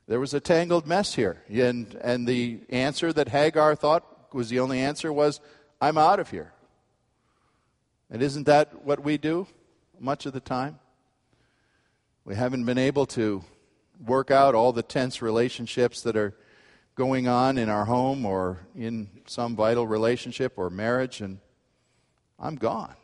There 0.06 0.20
was 0.20 0.32
a 0.32 0.38
tangled 0.38 0.86
mess 0.86 1.12
here. 1.12 1.42
And, 1.48 1.92
and 1.94 2.24
the 2.24 2.60
answer 2.70 3.12
that 3.12 3.30
Hagar 3.30 3.74
thought 3.74 4.32
was 4.32 4.48
the 4.48 4.60
only 4.60 4.78
answer 4.78 5.12
was, 5.12 5.40
I'm 5.80 5.98
out 5.98 6.20
of 6.20 6.30
here. 6.30 6.52
And 8.10 8.22
isn't 8.22 8.44
that 8.44 8.84
what 8.84 9.02
we 9.02 9.18
do 9.18 9.48
much 9.98 10.24
of 10.24 10.34
the 10.34 10.40
time? 10.40 10.78
We 12.28 12.34
haven't 12.34 12.66
been 12.66 12.76
able 12.76 13.06
to 13.06 13.42
work 14.04 14.30
out 14.30 14.54
all 14.54 14.74
the 14.74 14.82
tense 14.82 15.22
relationships 15.22 16.02
that 16.02 16.14
are 16.14 16.34
going 16.94 17.26
on 17.26 17.56
in 17.56 17.70
our 17.70 17.86
home 17.86 18.26
or 18.26 18.58
in 18.76 19.08
some 19.24 19.56
vital 19.56 19.86
relationship 19.86 20.52
or 20.58 20.68
marriage, 20.68 21.22
and 21.22 21.38
I'm 22.38 22.56
gone. 22.56 22.94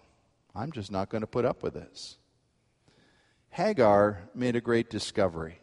I'm 0.55 0.73
just 0.73 0.93
not 0.93 1.09
going 1.09 1.23
to 1.23 1.27
put 1.27 1.47
up 1.47 1.63
with 1.63 1.73
this. 1.73 2.19
Hagar 3.49 4.29
made 4.35 4.57
a 4.57 4.61
great 4.61 4.91
discovery. 4.91 5.59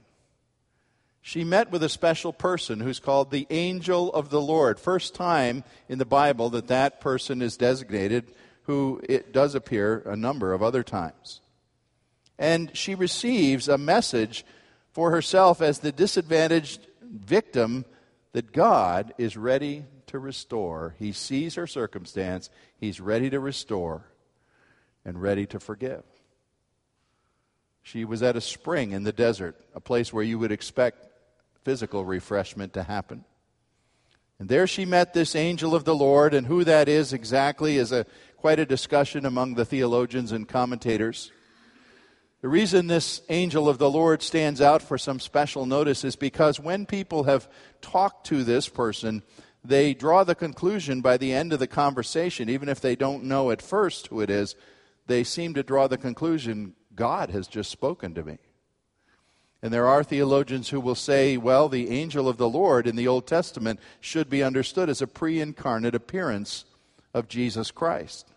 She 1.21 1.43
met 1.43 1.69
with 1.69 1.83
a 1.83 1.89
special 1.89 2.33
person 2.33 2.79
who's 2.79 2.99
called 2.99 3.29
the 3.29 3.45
angel 3.51 4.11
of 4.11 4.31
the 4.31 4.41
Lord. 4.41 4.79
First 4.79 5.13
time 5.13 5.63
in 5.87 5.99
the 5.99 6.03
Bible 6.03 6.49
that 6.49 6.69
that 6.69 6.99
person 6.99 7.43
is 7.43 7.57
designated, 7.57 8.33
who 8.63 9.01
it 9.07 9.31
does 9.31 9.53
appear 9.53 9.99
a 10.07 10.15
number 10.15 10.51
of 10.51 10.63
other 10.63 10.81
times. 10.81 11.41
And 12.41 12.75
she 12.75 12.95
receives 12.95 13.69
a 13.69 13.77
message 13.77 14.43
for 14.93 15.11
herself 15.11 15.61
as 15.61 15.79
the 15.79 15.91
disadvantaged 15.91 16.87
victim 17.03 17.85
that 18.33 18.51
God 18.51 19.13
is 19.19 19.37
ready 19.37 19.85
to 20.07 20.17
restore. 20.17 20.95
He 20.97 21.11
sees 21.11 21.53
her 21.53 21.67
circumstance, 21.67 22.49
He's 22.79 22.99
ready 22.99 23.29
to 23.29 23.39
restore 23.39 24.07
and 25.05 25.21
ready 25.21 25.45
to 25.45 25.59
forgive. 25.59 26.03
She 27.83 28.05
was 28.05 28.23
at 28.23 28.35
a 28.35 28.41
spring 28.41 28.91
in 28.91 29.03
the 29.03 29.11
desert, 29.11 29.55
a 29.75 29.79
place 29.79 30.11
where 30.11 30.23
you 30.23 30.39
would 30.39 30.51
expect 30.51 31.09
physical 31.63 32.05
refreshment 32.05 32.73
to 32.73 32.81
happen. 32.81 33.23
And 34.39 34.49
there 34.49 34.65
she 34.65 34.85
met 34.85 35.13
this 35.13 35.35
angel 35.35 35.75
of 35.75 35.83
the 35.83 35.93
Lord, 35.93 36.33
and 36.33 36.47
who 36.47 36.63
that 36.63 36.89
is 36.89 37.13
exactly 37.13 37.77
is 37.77 37.91
a, 37.91 38.07
quite 38.37 38.59
a 38.59 38.65
discussion 38.65 39.27
among 39.27 39.53
the 39.53 39.65
theologians 39.65 40.31
and 40.31 40.49
commentators. 40.49 41.31
The 42.41 42.49
reason 42.49 42.87
this 42.87 43.21
angel 43.29 43.69
of 43.69 43.77
the 43.77 43.89
Lord 43.89 44.23
stands 44.23 44.61
out 44.61 44.81
for 44.81 44.97
some 44.97 45.19
special 45.19 45.67
notice 45.67 46.03
is 46.03 46.15
because 46.15 46.59
when 46.59 46.87
people 46.87 47.25
have 47.25 47.47
talked 47.81 48.25
to 48.27 48.43
this 48.43 48.67
person, 48.67 49.21
they 49.63 49.93
draw 49.93 50.23
the 50.23 50.33
conclusion 50.33 51.01
by 51.01 51.17
the 51.17 51.33
end 51.33 51.53
of 51.53 51.59
the 51.59 51.67
conversation, 51.67 52.49
even 52.49 52.67
if 52.67 52.81
they 52.81 52.95
don't 52.95 53.25
know 53.25 53.51
at 53.51 53.61
first 53.61 54.07
who 54.07 54.21
it 54.21 54.31
is, 54.31 54.55
they 55.05 55.23
seem 55.23 55.53
to 55.53 55.61
draw 55.61 55.87
the 55.87 55.99
conclusion 55.99 56.73
God 56.95 57.29
has 57.29 57.47
just 57.47 57.69
spoken 57.69 58.15
to 58.15 58.23
me. 58.23 58.39
And 59.61 59.71
there 59.71 59.87
are 59.87 60.03
theologians 60.03 60.69
who 60.69 60.79
will 60.79 60.95
say, 60.95 61.37
well, 61.37 61.69
the 61.69 61.91
angel 61.91 62.27
of 62.27 62.37
the 62.37 62.49
Lord 62.49 62.87
in 62.87 62.95
the 62.95 63.07
Old 63.07 63.27
Testament 63.27 63.79
should 63.99 64.31
be 64.31 64.41
understood 64.41 64.89
as 64.89 65.03
a 65.03 65.07
pre 65.07 65.39
incarnate 65.39 65.93
appearance 65.93 66.65
of 67.13 67.27
Jesus 67.27 67.69
Christ. 67.69 68.27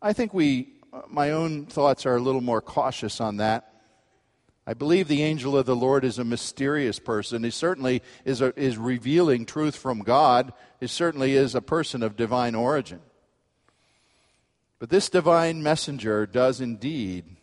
I 0.00 0.12
think 0.12 0.32
we 0.32 0.73
my 1.08 1.30
own 1.30 1.66
thoughts 1.66 2.06
are 2.06 2.16
a 2.16 2.22
little 2.22 2.40
more 2.40 2.60
cautious 2.60 3.20
on 3.20 3.38
that. 3.38 3.70
I 4.66 4.74
believe 4.74 5.08
the 5.08 5.22
angel 5.22 5.58
of 5.58 5.66
the 5.66 5.76
Lord 5.76 6.04
is 6.04 6.18
a 6.18 6.24
mysterious 6.24 6.98
person. 6.98 7.44
He 7.44 7.50
certainly 7.50 8.02
is, 8.24 8.40
a, 8.40 8.58
is 8.58 8.78
revealing 8.78 9.44
truth 9.44 9.76
from 9.76 10.00
God. 10.00 10.52
He 10.80 10.86
certainly 10.86 11.34
is 11.34 11.54
a 11.54 11.60
person 11.60 12.02
of 12.02 12.16
divine 12.16 12.54
origin. 12.54 13.00
But 14.78 14.88
this 14.88 15.10
divine 15.10 15.62
messenger 15.62 16.26
does 16.26 16.60
indeed 16.60 17.36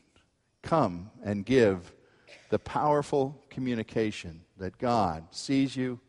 come 0.64 1.12
and 1.24 1.46
give 1.46 1.94
the 2.50 2.60
powerful 2.60 3.44
communication 3.50 4.42
that 4.58 4.78
God 4.78 5.26
sees 5.32 5.76
you 5.76 6.00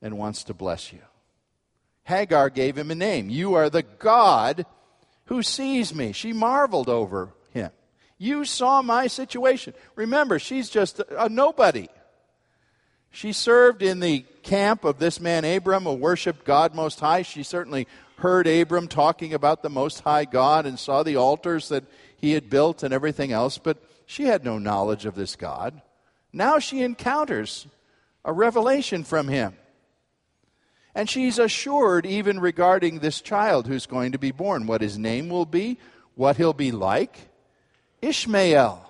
and 0.00 0.18
wants 0.18 0.44
to 0.44 0.54
bless 0.54 0.92
you. 0.92 1.00
Hagar 2.04 2.50
gave 2.50 2.76
him 2.76 2.90
a 2.90 2.94
name. 2.94 3.28
You 3.28 3.54
are 3.54 3.70
the 3.70 3.82
God 3.82 4.66
who 5.32 5.42
sees 5.42 5.94
me. 5.94 6.12
She 6.12 6.34
marveled 6.34 6.90
over 6.90 7.32
him. 7.54 7.70
You 8.18 8.44
saw 8.44 8.82
my 8.82 9.06
situation. 9.06 9.72
Remember, 9.96 10.38
she's 10.38 10.68
just 10.68 11.00
a, 11.00 11.30
nobody. 11.30 11.88
She 13.10 13.32
served 13.32 13.80
in 13.80 14.00
the 14.00 14.26
camp 14.42 14.84
of 14.84 14.98
this 14.98 15.20
man 15.20 15.46
Abram, 15.46 15.84
who 15.84 15.94
worshiped 15.94 16.44
God 16.44 16.74
Most 16.74 17.00
High. 17.00 17.22
She 17.22 17.42
certainly 17.42 17.88
heard 18.18 18.46
Abram 18.46 18.88
talking 18.88 19.32
about 19.32 19.62
the 19.62 19.70
Most 19.70 20.00
High 20.00 20.26
God 20.26 20.66
and 20.66 20.78
saw 20.78 21.02
the 21.02 21.16
altars 21.16 21.70
that 21.70 21.84
he 22.14 22.32
had 22.32 22.50
built 22.50 22.82
and 22.82 22.92
everything 22.92 23.32
else, 23.32 23.56
but 23.56 23.82
she 24.04 24.24
had 24.24 24.44
no 24.44 24.58
knowledge 24.58 25.06
of 25.06 25.14
this 25.14 25.34
God. 25.34 25.80
Now 26.30 26.58
she 26.58 26.82
encounters 26.82 27.66
a 28.22 28.34
revelation 28.34 29.02
from 29.02 29.28
him. 29.28 29.56
And 30.94 31.08
she's 31.08 31.38
assured, 31.38 32.04
even 32.04 32.38
regarding 32.38 32.98
this 32.98 33.20
child 33.20 33.66
who's 33.66 33.86
going 33.86 34.12
to 34.12 34.18
be 34.18 34.30
born, 34.30 34.66
what 34.66 34.82
his 34.82 34.98
name 34.98 35.28
will 35.28 35.46
be, 35.46 35.78
what 36.14 36.36
he'll 36.36 36.52
be 36.52 36.72
like 36.72 37.16
Ishmael. 38.02 38.88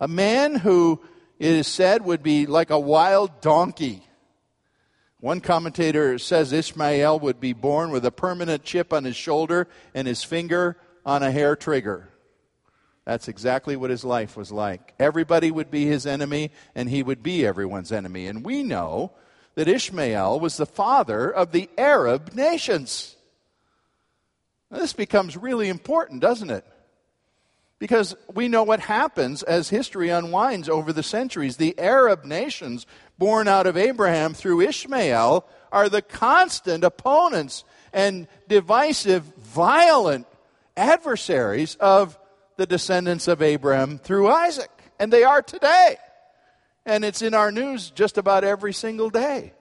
A 0.00 0.08
man 0.08 0.54
who, 0.54 1.00
it 1.38 1.52
is 1.52 1.66
said, 1.66 2.04
would 2.04 2.22
be 2.22 2.46
like 2.46 2.70
a 2.70 2.78
wild 2.78 3.40
donkey. 3.42 4.02
One 5.18 5.40
commentator 5.40 6.18
says 6.18 6.52
Ishmael 6.52 7.20
would 7.20 7.40
be 7.40 7.52
born 7.52 7.90
with 7.90 8.06
a 8.06 8.10
permanent 8.10 8.62
chip 8.62 8.92
on 8.94 9.04
his 9.04 9.16
shoulder 9.16 9.68
and 9.94 10.08
his 10.08 10.24
finger 10.24 10.78
on 11.04 11.22
a 11.22 11.30
hair 11.30 11.56
trigger. 11.56 12.08
That's 13.04 13.28
exactly 13.28 13.76
what 13.76 13.90
his 13.90 14.04
life 14.04 14.36
was 14.36 14.50
like. 14.50 14.94
Everybody 14.98 15.50
would 15.50 15.70
be 15.70 15.84
his 15.84 16.06
enemy, 16.06 16.52
and 16.74 16.88
he 16.88 17.02
would 17.02 17.22
be 17.22 17.44
everyone's 17.44 17.92
enemy. 17.92 18.26
And 18.28 18.44
we 18.44 18.62
know 18.62 19.12
that 19.54 19.68
Ishmael 19.68 20.40
was 20.40 20.56
the 20.56 20.66
father 20.66 21.30
of 21.30 21.52
the 21.52 21.68
Arab 21.76 22.34
nations. 22.34 23.16
Now, 24.70 24.78
this 24.78 24.92
becomes 24.92 25.36
really 25.36 25.68
important, 25.68 26.20
doesn't 26.20 26.50
it? 26.50 26.64
Because 27.78 28.14
we 28.34 28.48
know 28.48 28.62
what 28.62 28.80
happens 28.80 29.42
as 29.42 29.70
history 29.70 30.10
unwinds 30.10 30.68
over 30.68 30.92
the 30.92 31.02
centuries. 31.02 31.56
The 31.56 31.78
Arab 31.78 32.24
nations, 32.24 32.86
born 33.18 33.48
out 33.48 33.66
of 33.66 33.76
Abraham 33.76 34.34
through 34.34 34.60
Ishmael, 34.60 35.46
are 35.72 35.88
the 35.88 36.02
constant 36.02 36.84
opponents 36.84 37.64
and 37.92 38.28
divisive, 38.48 39.24
violent 39.38 40.26
adversaries 40.76 41.76
of 41.76 42.18
the 42.56 42.66
descendants 42.66 43.26
of 43.28 43.42
Abraham 43.42 43.98
through 43.98 44.28
Isaac. 44.28 44.70
And 44.98 45.12
they 45.12 45.24
are 45.24 45.42
today. 45.42 45.96
And 46.86 47.04
it's 47.04 47.22
in 47.22 47.34
our 47.34 47.52
news 47.52 47.90
just 47.90 48.18
about 48.18 48.44
every 48.44 48.72
single 48.72 49.10
day 49.10 49.52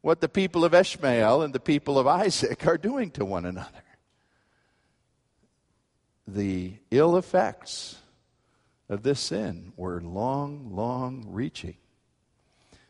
what 0.00 0.20
the 0.20 0.28
people 0.28 0.64
of 0.64 0.74
Ishmael 0.74 1.42
and 1.42 1.54
the 1.54 1.60
people 1.60 1.98
of 1.98 2.06
Isaac 2.06 2.66
are 2.66 2.78
doing 2.78 3.10
to 3.12 3.24
one 3.24 3.44
another. 3.44 3.82
The 6.26 6.74
ill 6.90 7.16
effects 7.16 7.96
of 8.88 9.02
this 9.02 9.20
sin 9.20 9.72
were 9.76 10.00
long, 10.00 10.74
long 10.74 11.26
reaching. 11.28 11.76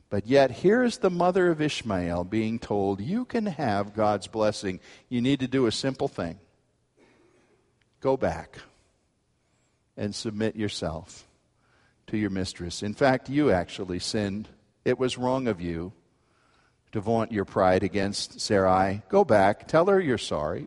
But 0.09 0.27
yet, 0.27 0.51
here's 0.51 0.99
the 0.99 1.11
mother 1.11 1.51
of 1.51 1.61
Ishmael 1.61 2.25
being 2.25 2.59
told, 2.59 3.01
You 3.01 3.25
can 3.25 3.47
have 3.47 3.95
God's 3.95 4.27
blessing. 4.27 4.81
You 5.09 5.21
need 5.21 5.41
to 5.41 5.49
do 5.49 5.67
a 5.67 5.73
simple 5.73 6.09
thing 6.09 6.39
go 8.01 8.17
back 8.17 8.59
and 9.97 10.15
submit 10.15 10.57
yourself 10.57 11.27
to 12.11 12.19
your 12.19 12.31
mistress. 12.31 12.83
In 12.83 12.93
fact, 12.93 13.29
you 13.29 13.51
actually 13.51 14.01
sinned. 14.01 14.49
It 14.85 14.99
was 14.99 15.17
wrong 15.17 15.47
of 15.47 15.61
you 15.61 15.93
to 16.93 17.01
vaunt 17.01 17.31
your 17.31 17.45
pride 17.45 17.85
against 17.85 18.41
Sarai. 18.41 19.03
Go 19.09 19.25
back, 19.25 19.69
tell 19.69 19.87
her 19.87 20.01
you're 20.01 20.19
sorry. 20.19 20.67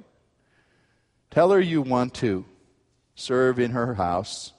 Tell 1.32 1.52
her 1.52 1.60
you 1.60 1.82
want 1.82 2.14
to 2.16 2.46
serve 3.16 3.60
in 3.60 3.72
her 3.72 3.94
house. 3.96 4.54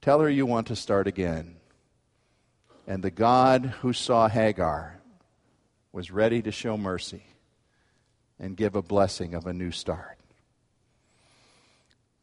Tell 0.00 0.20
her 0.20 0.30
you 0.30 0.46
want 0.46 0.68
to 0.68 0.76
start 0.76 1.08
again. 1.08 1.56
And 2.86 3.02
the 3.02 3.10
God 3.10 3.66
who 3.80 3.92
saw 3.92 4.28
Hagar 4.28 5.00
was 5.90 6.10
ready 6.10 6.40
to 6.42 6.52
show 6.52 6.76
mercy 6.76 7.24
and 8.38 8.56
give 8.56 8.76
a 8.76 8.82
blessing 8.82 9.34
of 9.34 9.46
a 9.46 9.52
new 9.52 9.70
start. 9.70 10.18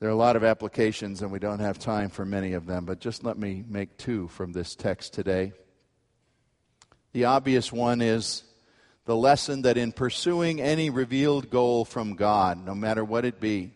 There 0.01 0.09
are 0.09 0.13
a 0.13 0.15
lot 0.15 0.35
of 0.35 0.43
applications, 0.43 1.21
and 1.21 1.31
we 1.31 1.37
don't 1.37 1.59
have 1.59 1.77
time 1.77 2.09
for 2.09 2.25
many 2.25 2.53
of 2.53 2.65
them, 2.65 2.85
but 2.85 2.99
just 2.99 3.23
let 3.23 3.37
me 3.37 3.63
make 3.67 3.97
two 3.97 4.29
from 4.29 4.51
this 4.51 4.73
text 4.73 5.13
today. 5.13 5.53
The 7.13 7.25
obvious 7.25 7.71
one 7.71 8.01
is 8.01 8.41
the 9.05 9.15
lesson 9.15 9.61
that 9.61 9.77
in 9.77 9.91
pursuing 9.91 10.59
any 10.59 10.89
revealed 10.89 11.51
goal 11.51 11.85
from 11.85 12.15
God, 12.15 12.65
no 12.65 12.73
matter 12.73 13.05
what 13.05 13.25
it 13.25 13.39
be, 13.39 13.75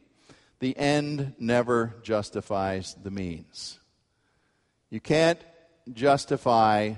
the 0.58 0.76
end 0.76 1.36
never 1.38 1.94
justifies 2.02 2.96
the 3.04 3.12
means. 3.12 3.78
You 4.90 5.02
can't 5.02 5.40
justify 5.94 6.96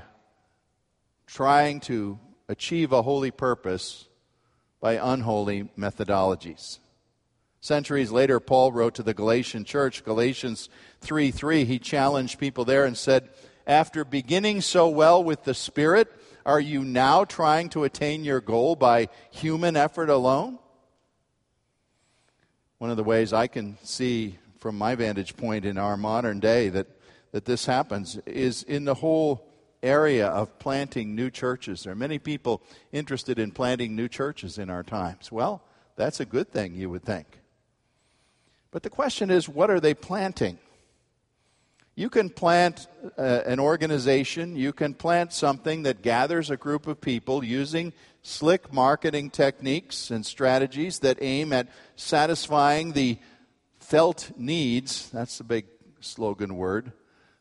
trying 1.25 1.81
to 1.81 2.17
achieve 2.47 2.93
a 2.93 3.01
holy 3.01 3.31
purpose 3.31 4.07
by 4.79 4.93
unholy 4.93 5.69
methodologies. 5.77 6.77
Centuries 7.59 8.11
later, 8.11 8.39
Paul 8.39 8.71
wrote 8.71 8.95
to 8.95 9.03
the 9.03 9.13
Galatian 9.13 9.63
church, 9.65 10.03
Galatians 10.03 10.69
3 11.01 11.31
3. 11.31 11.65
He 11.65 11.79
challenged 11.79 12.39
people 12.39 12.65
there 12.65 12.85
and 12.85 12.97
said, 12.97 13.29
after 13.65 14.05
beginning 14.05 14.61
so 14.61 14.87
well 14.87 15.21
with 15.21 15.43
the 15.43 15.53
Spirit, 15.53 16.07
are 16.45 16.59
you 16.59 16.85
now 16.85 17.25
trying 17.25 17.67
to 17.69 17.83
attain 17.83 18.23
your 18.23 18.39
goal 18.39 18.77
by 18.77 19.09
human 19.31 19.75
effort 19.75 20.09
alone? 20.09 20.59
One 22.77 22.89
of 22.89 22.97
the 22.97 23.03
ways 23.03 23.33
I 23.33 23.47
can 23.47 23.77
see 23.83 24.37
from 24.59 24.77
my 24.77 24.95
vantage 24.95 25.35
point 25.35 25.65
in 25.65 25.77
our 25.77 25.97
modern 25.97 26.39
day 26.39 26.69
that, 26.69 26.87
that 27.31 27.43
this 27.43 27.65
happens 27.65 28.17
is 28.25 28.63
in 28.63 28.85
the 28.85 28.93
whole 28.93 29.45
area 29.83 30.27
of 30.27 30.57
planting 30.59 31.15
new 31.15 31.29
churches. 31.29 31.83
There 31.83 31.91
are 31.91 31.95
many 31.95 32.19
people 32.19 32.61
interested 32.91 33.39
in 33.39 33.51
planting 33.51 33.95
new 33.95 34.07
churches 34.07 34.57
in 34.57 34.69
our 34.69 34.83
times. 34.83 35.31
Well, 35.31 35.61
that's 35.97 36.19
a 36.19 36.25
good 36.25 36.51
thing, 36.51 36.75
you 36.75 36.89
would 36.89 37.03
think. 37.03 37.41
But 38.71 38.83
the 38.83 38.89
question 38.89 39.29
is, 39.29 39.47
what 39.47 39.69
are 39.69 39.79
they 39.79 39.93
planting? 39.93 40.59
You 41.95 42.09
can 42.09 42.29
plant 42.29 42.87
uh, 43.17 43.41
an 43.45 43.59
organization, 43.59 44.55
you 44.55 44.71
can 44.71 44.93
plant 44.93 45.33
something 45.33 45.83
that 45.83 46.03
gathers 46.03 46.51
a 46.51 46.57
group 46.57 46.85
of 46.85 47.01
people 47.01 47.43
using 47.43 47.91
slick 48.21 48.71
marketing 48.71 49.31
techniques 49.31 50.11
and 50.11 50.25
strategies 50.25 50.99
that 50.99 51.17
aim 51.21 51.53
at 51.53 51.69
satisfying 51.95 52.91
the 52.91 53.17
felt 53.79 54.31
needs 54.35 55.09
that's 55.11 55.37
the 55.37 55.45
big 55.45 55.65
slogan 56.01 56.57
word 56.57 56.91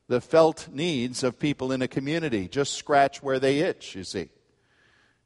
the 0.08 0.20
felt 0.20 0.68
needs 0.70 1.24
of 1.24 1.38
people 1.38 1.72
in 1.72 1.82
a 1.82 1.88
community. 1.88 2.48
Just 2.48 2.74
scratch 2.74 3.22
where 3.22 3.38
they 3.38 3.58
itch, 3.58 3.96
you 3.96 4.04
see. 4.04 4.28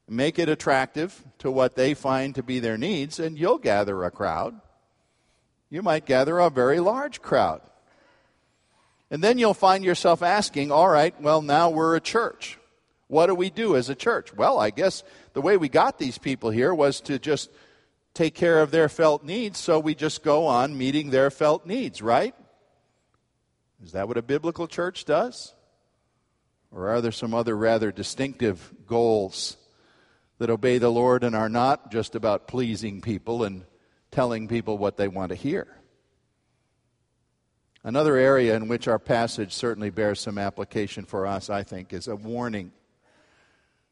Make 0.07 0.39
it 0.39 0.49
attractive 0.49 1.23
to 1.39 1.51
what 1.51 1.75
they 1.75 1.93
find 1.93 2.35
to 2.35 2.43
be 2.43 2.59
their 2.59 2.77
needs, 2.77 3.19
and 3.19 3.37
you'll 3.37 3.59
gather 3.59 4.03
a 4.03 4.11
crowd. 4.11 4.59
You 5.71 5.81
might 5.81 6.05
gather 6.05 6.37
a 6.37 6.49
very 6.51 6.79
large 6.79 7.21
crowd. 7.21 7.61
And 9.09 9.23
then 9.23 9.39
you'll 9.39 9.53
find 9.53 9.83
yourself 9.83 10.21
asking, 10.21 10.71
all 10.71 10.87
right, 10.87 11.19
well, 11.19 11.41
now 11.41 11.69
we're 11.69 11.95
a 11.95 12.01
church. 12.01 12.59
What 13.07 13.27
do 13.27 13.35
we 13.35 13.49
do 13.49 13.75
as 13.75 13.89
a 13.89 13.95
church? 13.95 14.33
Well, 14.33 14.59
I 14.59 14.69
guess 14.69 15.03
the 15.33 15.41
way 15.41 15.57
we 15.57 15.69
got 15.69 15.97
these 15.97 16.17
people 16.17 16.49
here 16.49 16.73
was 16.73 17.01
to 17.01 17.17
just 17.17 17.49
take 18.13 18.35
care 18.35 18.61
of 18.61 18.71
their 18.71 18.89
felt 18.89 19.23
needs, 19.23 19.57
so 19.59 19.79
we 19.79 19.95
just 19.95 20.23
go 20.23 20.45
on 20.45 20.77
meeting 20.77 21.09
their 21.09 21.31
felt 21.31 21.65
needs, 21.65 22.01
right? 22.01 22.35
Is 23.83 23.93
that 23.93 24.07
what 24.07 24.17
a 24.17 24.21
biblical 24.21 24.67
church 24.67 25.05
does? 25.05 25.53
Or 26.71 26.89
are 26.89 27.01
there 27.01 27.11
some 27.11 27.33
other 27.33 27.55
rather 27.55 27.91
distinctive 27.91 28.73
goals 28.85 29.57
that 30.37 30.49
obey 30.49 30.77
the 30.77 30.89
Lord 30.89 31.23
and 31.23 31.35
are 31.35 31.49
not 31.49 31.91
just 31.91 32.15
about 32.15 32.47
pleasing 32.47 33.01
people 33.01 33.43
and 33.43 33.63
telling 34.11 34.47
people 34.47 34.77
what 34.77 34.97
they 34.97 35.07
want 35.07 35.29
to 35.29 35.35
hear? 35.35 35.67
Another 37.83 38.15
area 38.15 38.55
in 38.55 38.67
which 38.67 38.87
our 38.87 38.99
passage 38.99 39.53
certainly 39.53 39.89
bears 39.89 40.19
some 40.19 40.37
application 40.37 41.05
for 41.05 41.25
us, 41.25 41.49
I 41.49 41.63
think, 41.63 41.93
is 41.93 42.07
a 42.07 42.15
warning, 42.15 42.71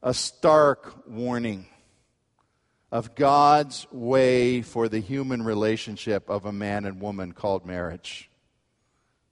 a 0.03 0.13
stark 0.13 1.08
warning 1.08 1.65
of 2.91 3.15
God's 3.15 3.88
way 3.91 4.62
for 4.62 4.89
the 4.89 4.99
human 4.99 5.41
relationship 5.43 6.29
of 6.29 6.45
a 6.45 6.51
man 6.51 6.86
and 6.86 7.01
woman 7.01 7.32
called 7.32 7.65
marriage. 7.65 8.29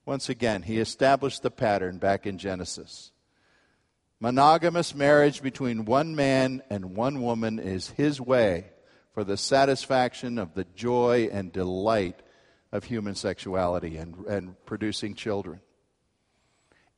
Once 0.05 0.29
again, 0.29 0.63
he 0.63 0.79
established 0.79 1.43
the 1.43 1.51
pattern 1.51 1.97
back 1.97 2.25
in 2.25 2.37
Genesis. 2.37 3.11
Monogamous 4.19 4.95
marriage 4.95 5.43
between 5.43 5.85
one 5.85 6.15
man 6.15 6.63
and 6.71 6.95
one 6.95 7.21
woman 7.21 7.59
is 7.59 7.89
his 7.91 8.19
way 8.19 8.71
for 9.17 9.23
the 9.23 9.35
satisfaction 9.35 10.37
of 10.37 10.53
the 10.53 10.63
joy 10.75 11.27
and 11.31 11.51
delight 11.51 12.21
of 12.71 12.83
human 12.83 13.15
sexuality 13.15 13.97
and, 13.97 14.13
and 14.27 14.63
producing 14.67 15.15
children. 15.15 15.59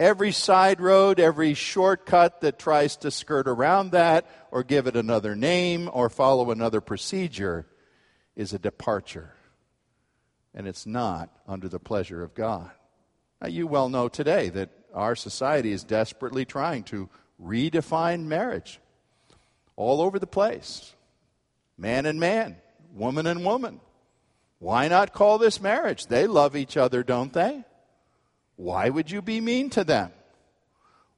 Every 0.02 0.34
side 0.34 0.82
road, 0.82 1.22
every 1.22 1.54
shortcut 1.54 2.42
that 2.42 2.60
tries 2.60 2.98
to 2.98 3.10
skirt 3.10 3.48
around 3.48 3.94
that 3.94 4.30
or 4.52 4.64
give 4.64 4.86
it 4.86 4.98
another 4.98 5.34
name 5.34 5.90
or 5.94 6.10
follow 6.10 6.52
another 6.52 6.82
procedure 6.82 7.66
is 8.36 8.52
a 8.52 8.60
departure. 8.60 9.34
And 10.54 10.68
it's 10.68 10.86
not 10.86 11.30
under 11.48 11.70
the 11.70 11.80
pleasure 11.80 12.22
of 12.22 12.34
God. 12.34 12.70
Now, 13.42 13.48
you 13.48 13.66
well 13.66 13.88
know 13.88 14.10
today 14.10 14.50
that 14.50 14.72
our 14.94 15.16
society 15.16 15.72
is 15.72 15.86
desperately 15.86 16.44
trying 16.44 16.84
to 16.84 17.08
redefine 17.42 18.26
marriage 18.26 18.82
all 19.78 20.02
over 20.02 20.20
the 20.20 20.28
place 20.28 20.96
man 21.80 22.06
and 22.06 22.20
man, 22.20 22.58
woman 22.94 23.26
and 23.26 23.44
woman. 23.46 23.80
Why 24.60 24.90
not 24.90 25.14
call 25.14 25.38
this 25.38 25.62
marriage? 25.62 26.08
They 26.08 26.28
love 26.28 26.56
each 26.56 26.76
other, 26.76 27.02
don't 27.02 27.32
they? 27.32 27.64
Why 28.58 28.90
would 28.90 29.10
you 29.10 29.22
be 29.22 29.40
mean 29.40 29.70
to 29.72 29.86
them? 29.86 30.12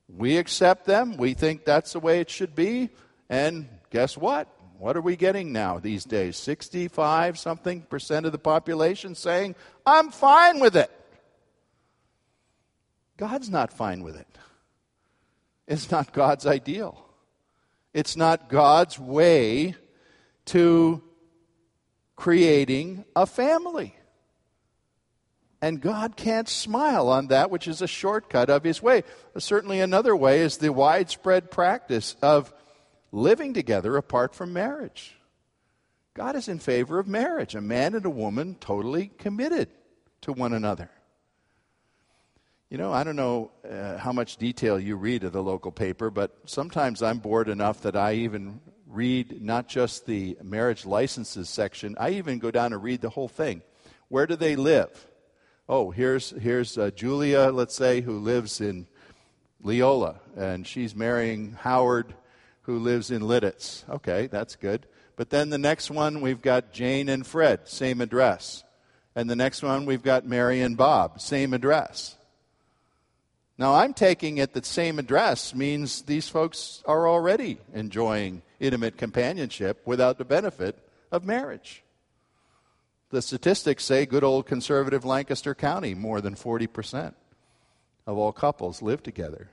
We 0.07 0.37
accept 0.37 0.85
them. 0.85 1.17
We 1.17 1.33
think 1.33 1.65
that's 1.65 1.93
the 1.93 1.99
way 1.99 2.19
it 2.19 2.29
should 2.29 2.53
be. 2.53 2.89
And 3.29 3.67
guess 3.89 4.15
what? 4.15 4.47
What 4.77 4.95
are 4.95 5.01
we 5.01 5.15
getting 5.15 5.51
now 5.51 5.79
these 5.79 6.03
days? 6.03 6.37
65 6.37 7.39
something 7.39 7.81
percent 7.83 8.25
of 8.25 8.31
the 8.31 8.37
population 8.37 9.15
saying, 9.15 9.55
I'm 9.85 10.11
fine 10.11 10.59
with 10.59 10.75
it. 10.75 10.91
God's 13.17 13.49
not 13.49 13.73
fine 13.73 14.03
with 14.03 14.15
it. 14.15 14.27
It's 15.67 15.89
not 15.89 16.13
God's 16.13 16.45
ideal. 16.45 17.05
It's 17.93 18.17
not 18.17 18.49
God's 18.49 18.99
way 18.99 19.75
to 20.51 21.01
creating 22.15 23.05
a 23.15 23.25
family. 23.25 23.95
And 25.61 25.79
God 25.79 26.17
can't 26.17 26.49
smile 26.49 27.07
on 27.07 27.27
that, 27.27 27.51
which 27.51 27.67
is 27.67 27.81
a 27.81 27.87
shortcut 27.87 28.49
of 28.49 28.63
His 28.63 28.81
way. 28.81 29.03
Certainly, 29.37 29.79
another 29.79 30.15
way 30.15 30.41
is 30.41 30.57
the 30.57 30.73
widespread 30.73 31.51
practice 31.51 32.15
of 32.21 32.53
living 33.11 33.53
together 33.53 33.95
apart 33.95 34.35
from 34.35 34.53
marriage. 34.53 35.15
God 36.13 36.35
is 36.35 36.49
in 36.49 36.59
favor 36.59 36.99
of 36.99 37.07
marriage, 37.07 37.55
a 37.55 37.61
man 37.61 37.95
and 37.95 38.05
a 38.05 38.09
woman 38.09 38.55
totally 38.59 39.11
committed 39.17 39.69
to 40.21 40.33
one 40.33 40.51
another. 40.51 40.89
You 42.69 42.77
know, 42.77 42.91
I 42.91 43.03
don't 43.03 43.15
know 43.15 43.51
uh, 43.69 43.97
how 43.97 44.11
much 44.11 44.37
detail 44.37 44.79
you 44.79 44.95
read 44.95 45.23
of 45.23 45.31
the 45.31 45.43
local 45.43 45.71
paper, 45.71 46.09
but 46.09 46.35
sometimes 46.45 47.01
I'm 47.01 47.19
bored 47.19 47.49
enough 47.49 47.81
that 47.81 47.95
I 47.95 48.13
even 48.15 48.59
read 48.91 49.41
not 49.41 49.67
just 49.67 50.05
the 50.05 50.37
marriage 50.43 50.85
licenses 50.85 51.49
section, 51.49 51.95
I 51.99 52.11
even 52.11 52.39
go 52.39 52.51
down 52.51 52.73
and 52.73 52.83
read 52.83 53.01
the 53.01 53.09
whole 53.09 53.27
thing. 53.27 53.61
Where 54.09 54.27
do 54.27 54.35
they 54.35 54.55
live? 54.55 55.07
Oh, 55.69 55.91
here's, 55.91 56.31
here's 56.31 56.77
uh, 56.77 56.91
Julia, 56.91 57.49
let's 57.53 57.75
say, 57.75 58.01
who 58.01 58.19
lives 58.19 58.59
in 58.59 58.87
Leola, 59.63 60.19
and 60.35 60.67
she's 60.67 60.95
marrying 60.95 61.53
Howard, 61.53 62.13
who 62.63 62.79
lives 62.79 63.11
in 63.11 63.21
Lititz. 63.21 63.87
Okay, 63.89 64.27
that's 64.27 64.55
good. 64.55 64.85
But 65.15 65.29
then 65.29 65.49
the 65.49 65.57
next 65.57 65.89
one, 65.89 66.21
we've 66.21 66.41
got 66.41 66.73
Jane 66.73 67.07
and 67.07 67.25
Fred, 67.25 67.67
same 67.67 68.01
address. 68.01 68.63
And 69.15 69.29
the 69.29 69.35
next 69.35 69.61
one, 69.61 69.85
we've 69.85 70.03
got 70.03 70.25
Mary 70.25 70.61
and 70.61 70.75
Bob, 70.75 71.21
same 71.21 71.53
address. 71.53 72.17
Now, 73.57 73.75
I'm 73.75 73.93
taking 73.93 74.39
it 74.39 74.53
that 74.53 74.65
same 74.65 74.97
address 74.97 75.53
means 75.53 76.01
these 76.01 76.27
folks 76.27 76.81
are 76.85 77.07
already 77.07 77.59
enjoying 77.73 78.41
intimate 78.61 78.95
companionship 78.95 79.81
without 79.85 80.17
the 80.17 80.25
benefit 80.25 80.77
of 81.11 81.25
marriage. 81.25 81.83
The 83.09 83.21
statistics 83.21 83.83
say 83.83 84.05
good 84.05 84.23
old 84.23 84.45
conservative 84.45 85.03
Lancaster 85.03 85.53
County, 85.53 85.93
more 85.93 86.21
than 86.21 86.35
40% 86.35 87.13
of 88.07 88.17
all 88.17 88.31
couples 88.31 88.81
live 88.81 89.03
together 89.03 89.49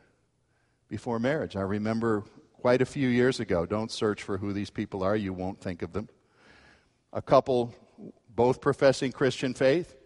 before 0.88 1.18
marriage. 1.18 1.56
I 1.56 1.62
remember 1.62 2.22
quite 2.52 2.82
a 2.82 2.86
few 2.86 3.08
years 3.08 3.40
ago, 3.40 3.66
don't 3.66 3.90
search 3.90 4.22
for 4.22 4.38
who 4.38 4.52
these 4.52 4.70
people 4.70 5.02
are, 5.02 5.16
you 5.16 5.32
won't 5.32 5.60
think 5.60 5.82
of 5.82 5.92
them. 5.92 6.08
A 7.12 7.22
couple, 7.22 7.74
both 8.34 8.60
professing 8.60 9.10
Christian 9.10 9.54
faith, 9.54 9.96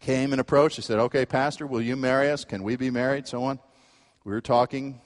came 0.00 0.32
and 0.32 0.40
approached. 0.40 0.76
He 0.76 0.82
said, 0.82 0.98
Okay, 0.98 1.24
Pastor, 1.26 1.66
will 1.66 1.82
you 1.82 1.96
marry 1.96 2.30
us? 2.30 2.44
Can 2.44 2.62
we 2.62 2.76
be 2.76 2.90
married? 2.90 3.28
So 3.28 3.44
on. 3.44 3.58
We 4.24 4.32
were 4.32 4.40
talking, 4.40 5.00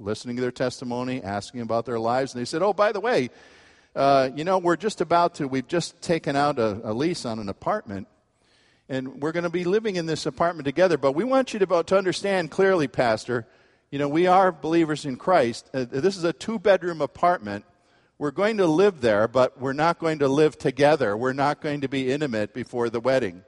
listening 0.00 0.36
to 0.36 0.42
their 0.42 0.50
testimony, 0.50 1.22
asking 1.22 1.60
about 1.60 1.86
their 1.86 2.00
lives. 2.00 2.34
And 2.34 2.40
they 2.40 2.44
said, 2.44 2.62
Oh, 2.62 2.72
by 2.72 2.92
the 2.92 3.00
way, 3.00 3.30
uh, 3.94 4.30
you 4.34 4.44
know, 4.44 4.58
we're 4.58 4.76
just 4.76 5.00
about 5.00 5.36
to, 5.36 5.48
we've 5.48 5.68
just 5.68 6.00
taken 6.00 6.36
out 6.36 6.58
a, 6.58 6.80
a 6.90 6.92
lease 6.92 7.24
on 7.24 7.38
an 7.38 7.48
apartment. 7.48 8.08
And 8.88 9.20
we're 9.20 9.32
going 9.32 9.44
to 9.44 9.50
be 9.50 9.64
living 9.64 9.96
in 9.96 10.06
this 10.06 10.26
apartment 10.26 10.64
together. 10.64 10.98
But 10.98 11.12
we 11.12 11.22
want 11.22 11.52
you 11.52 11.60
to, 11.60 11.82
to 11.84 11.96
understand 11.96 12.50
clearly, 12.50 12.88
Pastor, 12.88 13.46
you 13.90 13.98
know, 13.98 14.08
we 14.08 14.26
are 14.26 14.50
believers 14.50 15.04
in 15.04 15.16
Christ. 15.16 15.68
Uh, 15.72 15.84
this 15.88 16.16
is 16.16 16.24
a 16.24 16.32
two 16.32 16.58
bedroom 16.58 17.00
apartment. 17.00 17.64
We're 18.18 18.32
going 18.32 18.58
to 18.58 18.66
live 18.66 19.00
there, 19.00 19.28
but 19.28 19.60
we're 19.60 19.72
not 19.72 19.98
going 19.98 20.18
to 20.18 20.28
live 20.28 20.58
together. 20.58 21.16
We're 21.16 21.32
not 21.32 21.60
going 21.60 21.82
to 21.82 21.88
be 21.88 22.12
intimate 22.12 22.52
before 22.52 22.90
the 22.90 23.00
wedding. 23.00 23.44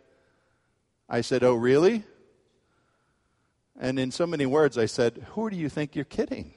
I 1.09 1.21
said, 1.21 1.45
Oh, 1.45 1.55
really? 1.55 2.05
And 3.79 3.99
in 3.99 4.11
so 4.11 4.27
many 4.27 4.47
words, 4.47 4.77
I 4.77 4.87
said, 4.87 5.27
Who 5.33 5.51
do 5.51 5.57
you 5.57 5.69
think 5.69 5.95
you're 5.95 6.05
kidding? 6.05 6.55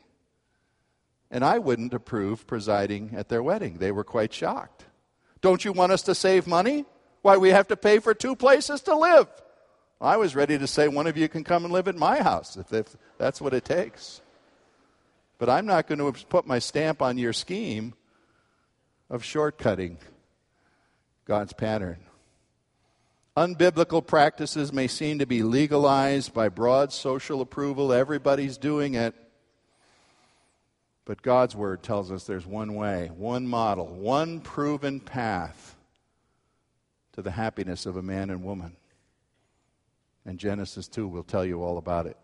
And 1.32 1.44
I 1.44 1.60
wouldn't 1.60 1.94
approve 1.94 2.48
presiding 2.48 3.12
at 3.16 3.30
their 3.30 3.42
wedding. 3.42 3.78
They 3.78 3.92
were 3.92 4.04
quite 4.04 4.34
shocked. 4.34 4.86
Don't 5.42 5.66
you 5.66 5.72
want 5.72 5.92
us 5.92 6.04
to 6.04 6.16
save 6.16 6.48
money? 6.48 6.86
Why, 7.22 7.38
we 7.38 7.50
have 7.50 7.68
to 7.70 7.78
pay 7.78 8.00
for 8.00 8.14
two 8.14 8.36
places 8.36 8.82
to 8.82 8.96
live. 8.96 9.28
I 10.00 10.18
was 10.18 10.36
ready 10.36 10.58
to 10.58 10.68
say, 10.68 10.88
one 10.88 11.08
of 11.08 11.18
you 11.18 11.28
can 11.28 11.44
come 11.44 11.64
and 11.64 11.74
live 11.74 11.88
at 11.88 11.96
my 11.96 12.22
house 12.22 12.58
if, 12.58 12.72
if 12.72 12.96
that's 13.18 13.42
what 13.42 13.54
it 13.54 13.66
takes. 13.66 14.22
But 15.38 15.50
I'm 15.50 15.66
not 15.66 15.88
going 15.88 16.00
to 16.00 16.26
put 16.28 16.46
my 16.46 16.60
stamp 16.60 17.02
on 17.02 17.18
your 17.18 17.34
scheme 17.34 17.94
of 19.10 19.24
shortcutting 19.24 19.98
God's 21.26 21.54
pattern. 21.54 22.00
Unbiblical 23.38 24.06
practices 24.06 24.72
may 24.72 24.88
seem 24.88 25.20
to 25.20 25.26
be 25.26 25.44
legalized 25.44 26.34
by 26.34 26.48
broad 26.48 26.94
social 26.94 27.42
approval. 27.42 27.92
Everybody's 27.92 28.58
doing 28.58 28.94
it. 28.94 29.14
But 31.04 31.22
God's 31.22 31.56
Word 31.56 31.84
tells 31.84 32.12
us 32.12 32.24
there's 32.24 32.46
one 32.46 32.76
way, 32.76 33.12
one 33.16 33.46
model, 33.46 33.88
one 33.88 34.40
proven 34.40 35.02
path 35.02 35.76
to 37.14 37.22
the 37.22 37.32
happiness 37.32 37.86
of 37.86 37.98
a 37.98 38.02
man 38.02 38.30
and 38.30 38.44
woman. 38.44 38.78
And 40.26 40.40
Genesis 40.40 40.88
2 40.88 41.08
will 41.08 41.24
tell 41.24 41.46
you 41.46 41.62
all 41.62 41.78
about 41.78 42.08
it. 42.08 42.18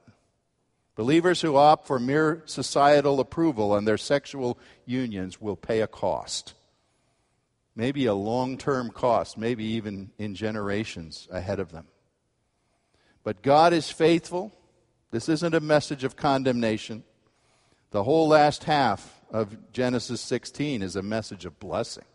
Believers 0.95 1.41
who 1.41 1.57
opt 1.57 1.87
for 1.87 1.99
mere 1.99 2.41
societal 2.45 3.19
approval 3.19 3.73
on 3.73 3.85
their 3.85 3.97
sexual 3.97 4.57
unions 4.85 5.41
will 5.41 5.55
pay 5.55 5.81
a 5.81 5.87
cost. 5.87 6.53
Maybe 7.75 8.05
a 8.05 8.13
long 8.13 8.57
term 8.57 8.89
cost, 8.89 9.37
maybe 9.37 9.63
even 9.63 10.11
in 10.17 10.35
generations 10.35 11.27
ahead 11.31 11.59
of 11.59 11.71
them. 11.71 11.87
But 13.23 13.41
God 13.41 13.73
is 13.73 13.89
faithful. 13.89 14.51
This 15.11 15.29
isn't 15.29 15.55
a 15.55 15.59
message 15.59 16.03
of 16.03 16.15
condemnation. 16.15 17.03
The 17.91 18.03
whole 18.03 18.27
last 18.27 18.63
half 18.63 19.21
of 19.31 19.71
Genesis 19.71 20.21
16 20.21 20.81
is 20.81 20.95
a 20.95 21.01
message 21.01 21.45
of 21.45 21.59
blessing. 21.59 22.05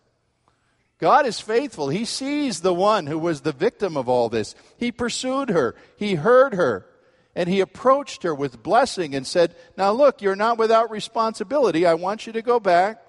God 0.99 1.27
is 1.27 1.41
faithful. 1.41 1.91
He 1.91 2.07
sees 2.07 2.61
the 2.61 2.73
one 2.73 3.07
who 3.07 3.19
was 3.19 3.43
the 3.43 3.53
victim 3.53 3.97
of 3.97 4.09
all 4.09 4.29
this. 4.31 4.55
He 4.79 4.91
pursued 4.91 5.51
her, 5.51 5.75
he 5.97 6.15
heard 6.15 6.55
her, 6.55 6.87
and 7.35 7.51
he 7.51 7.61
approached 7.61 8.23
her 8.23 8.35
with 8.35 8.63
blessing 8.63 9.15
and 9.15 9.27
said, 9.27 9.55
Now 9.77 9.93
look, 9.93 10.23
you're 10.23 10.37
not 10.37 10.57
without 10.57 10.91
responsibility. 10.91 11.85
I 11.85 11.95
want 11.95 12.27
you 12.27 12.33
to 12.33 12.43
go 12.43 12.59
back, 12.59 13.03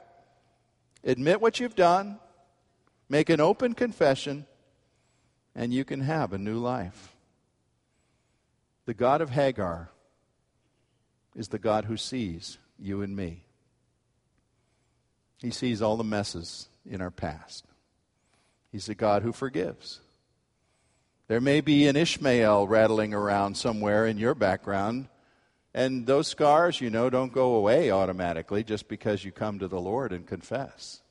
admit 1.05 1.39
what 1.39 1.61
you've 1.61 1.75
done, 1.75 2.19
make 3.09 3.29
an 3.29 3.39
open 3.39 3.73
confession, 3.73 4.45
and 5.55 5.73
you 5.73 5.85
can 5.85 6.01
have 6.01 6.33
a 6.33 6.37
new 6.37 6.57
life. 6.57 7.15
The 8.85 8.93
God 8.93 9.21
of 9.21 9.31
Hagar 9.31 9.89
is 11.35 11.49
the 11.49 11.59
God 11.59 11.85
who 11.85 11.97
sees 11.97 12.57
you 12.79 13.01
and 13.01 13.15
me. 13.15 13.43
He 15.37 15.51
sees 15.51 15.81
all 15.81 15.97
the 15.97 16.03
messes 16.03 16.67
in 16.89 17.01
our 17.01 17.11
past. 17.11 17.65
He's 18.71 18.89
a 18.89 18.95
God 18.95 19.23
who 19.23 19.31
forgives. 19.31 20.01
There 21.27 21.41
may 21.41 21.61
be 21.61 21.87
an 21.87 21.95
Ishmael 21.95 22.67
rattling 22.67 23.13
around 23.13 23.57
somewhere 23.57 24.07
in 24.07 24.17
your 24.17 24.33
background, 24.33 25.09
and 25.73 26.07
those 26.07 26.27
scars, 26.27 26.81
you 26.81 26.89
know, 26.89 27.09
don't 27.09 27.33
go 27.33 27.55
away 27.55 27.91
automatically 27.91 28.63
just 28.63 28.87
because 28.87 29.23
you 29.23 29.31
come 29.31 29.59
to 29.59 29.67
the 29.67 29.79
Lord 29.79 30.11
and 30.11 30.25
confess. 30.25 31.01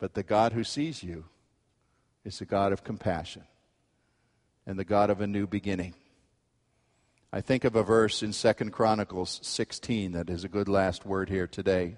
But 0.00 0.14
the 0.14 0.22
God 0.22 0.54
who 0.54 0.64
sees 0.64 1.02
you 1.02 1.26
is 2.24 2.38
the 2.38 2.46
God 2.46 2.72
of 2.72 2.82
compassion 2.82 3.44
and 4.66 4.78
the 4.78 4.84
God 4.84 5.10
of 5.10 5.20
a 5.20 5.26
new 5.26 5.46
beginning. 5.46 5.94
I 7.32 7.42
think 7.42 7.64
of 7.64 7.76
a 7.76 7.82
verse 7.82 8.22
in 8.22 8.32
Second 8.32 8.72
Chronicles 8.72 9.38
16 9.42 10.12
that 10.12 10.30
is 10.30 10.42
a 10.42 10.48
good 10.48 10.68
last 10.68 11.04
word 11.04 11.28
here 11.28 11.46
today. 11.46 11.96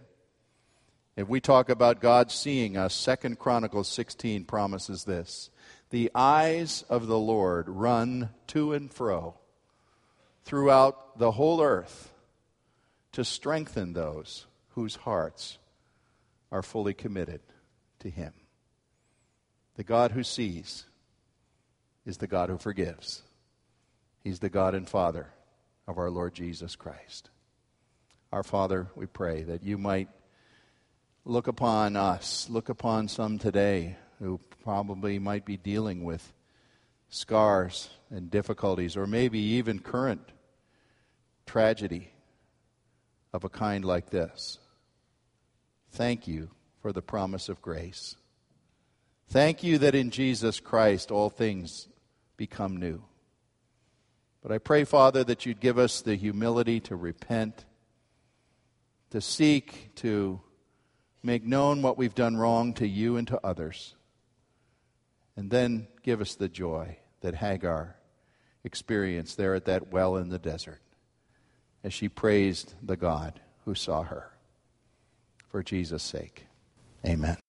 If 1.16 1.28
we 1.28 1.40
talk 1.40 1.68
about 1.68 2.00
God 2.00 2.32
seeing 2.32 2.76
us, 2.76 2.92
Second 2.92 3.38
Chronicles 3.38 3.88
16 3.88 4.44
promises 4.44 5.04
this. 5.04 5.50
The 5.90 6.10
eyes 6.14 6.84
of 6.88 7.06
the 7.06 7.18
Lord 7.18 7.68
run 7.68 8.30
to 8.48 8.72
and 8.72 8.92
fro 8.92 9.38
throughout 10.44 11.18
the 11.18 11.30
whole 11.30 11.62
earth 11.62 12.12
to 13.12 13.24
strengthen 13.24 13.92
those 13.92 14.46
whose 14.70 14.96
hearts 14.96 15.58
are 16.50 16.62
fully 16.62 16.94
committed 16.94 17.40
to 18.02 18.10
Him. 18.10 18.32
The 19.76 19.84
God 19.84 20.12
who 20.12 20.22
sees 20.22 20.84
is 22.04 22.18
the 22.18 22.26
God 22.26 22.50
who 22.50 22.58
forgives. 22.58 23.22
He's 24.22 24.38
the 24.38 24.50
God 24.50 24.74
and 24.74 24.88
Father 24.88 25.28
of 25.88 25.98
our 25.98 26.10
Lord 26.10 26.34
Jesus 26.34 26.76
Christ. 26.76 27.30
Our 28.32 28.42
Father, 28.42 28.88
we 28.94 29.06
pray 29.06 29.42
that 29.42 29.62
you 29.62 29.78
might 29.78 30.08
look 31.24 31.46
upon 31.46 31.96
us, 31.96 32.48
look 32.50 32.68
upon 32.68 33.08
some 33.08 33.38
today 33.38 33.96
who 34.18 34.40
probably 34.62 35.18
might 35.18 35.44
be 35.44 35.56
dealing 35.56 36.04
with 36.04 36.32
scars 37.08 37.90
and 38.10 38.30
difficulties, 38.30 38.96
or 38.96 39.06
maybe 39.06 39.38
even 39.38 39.78
current 39.78 40.32
tragedy 41.46 42.10
of 43.32 43.44
a 43.44 43.48
kind 43.48 43.84
like 43.84 44.10
this. 44.10 44.58
Thank 45.90 46.26
you 46.26 46.50
for 46.82 46.92
the 46.92 47.00
promise 47.00 47.48
of 47.48 47.62
grace. 47.62 48.16
Thank 49.28 49.62
you 49.62 49.78
that 49.78 49.94
in 49.94 50.10
Jesus 50.10 50.60
Christ 50.60 51.10
all 51.10 51.30
things 51.30 51.88
become 52.36 52.76
new. 52.76 53.02
But 54.42 54.50
I 54.50 54.58
pray, 54.58 54.82
Father, 54.84 55.22
that 55.24 55.46
you'd 55.46 55.60
give 55.60 55.78
us 55.78 56.02
the 56.02 56.16
humility 56.16 56.80
to 56.80 56.96
repent, 56.96 57.64
to 59.10 59.20
seek 59.20 59.94
to 59.96 60.40
make 61.22 61.44
known 61.44 61.80
what 61.80 61.96
we've 61.96 62.14
done 62.14 62.36
wrong 62.36 62.74
to 62.74 62.86
you 62.86 63.16
and 63.16 63.28
to 63.28 63.40
others, 63.46 63.94
and 65.36 65.50
then 65.50 65.86
give 66.02 66.20
us 66.20 66.34
the 66.34 66.48
joy 66.48 66.98
that 67.20 67.36
Hagar 67.36 67.96
experienced 68.64 69.36
there 69.36 69.54
at 69.54 69.66
that 69.66 69.92
well 69.92 70.16
in 70.16 70.28
the 70.28 70.38
desert 70.38 70.80
as 71.84 71.94
she 71.94 72.08
praised 72.08 72.74
the 72.82 72.96
God 72.96 73.40
who 73.64 73.74
saw 73.74 74.02
her. 74.02 74.32
For 75.48 75.62
Jesus' 75.62 76.02
sake, 76.02 76.46
amen. 77.06 77.41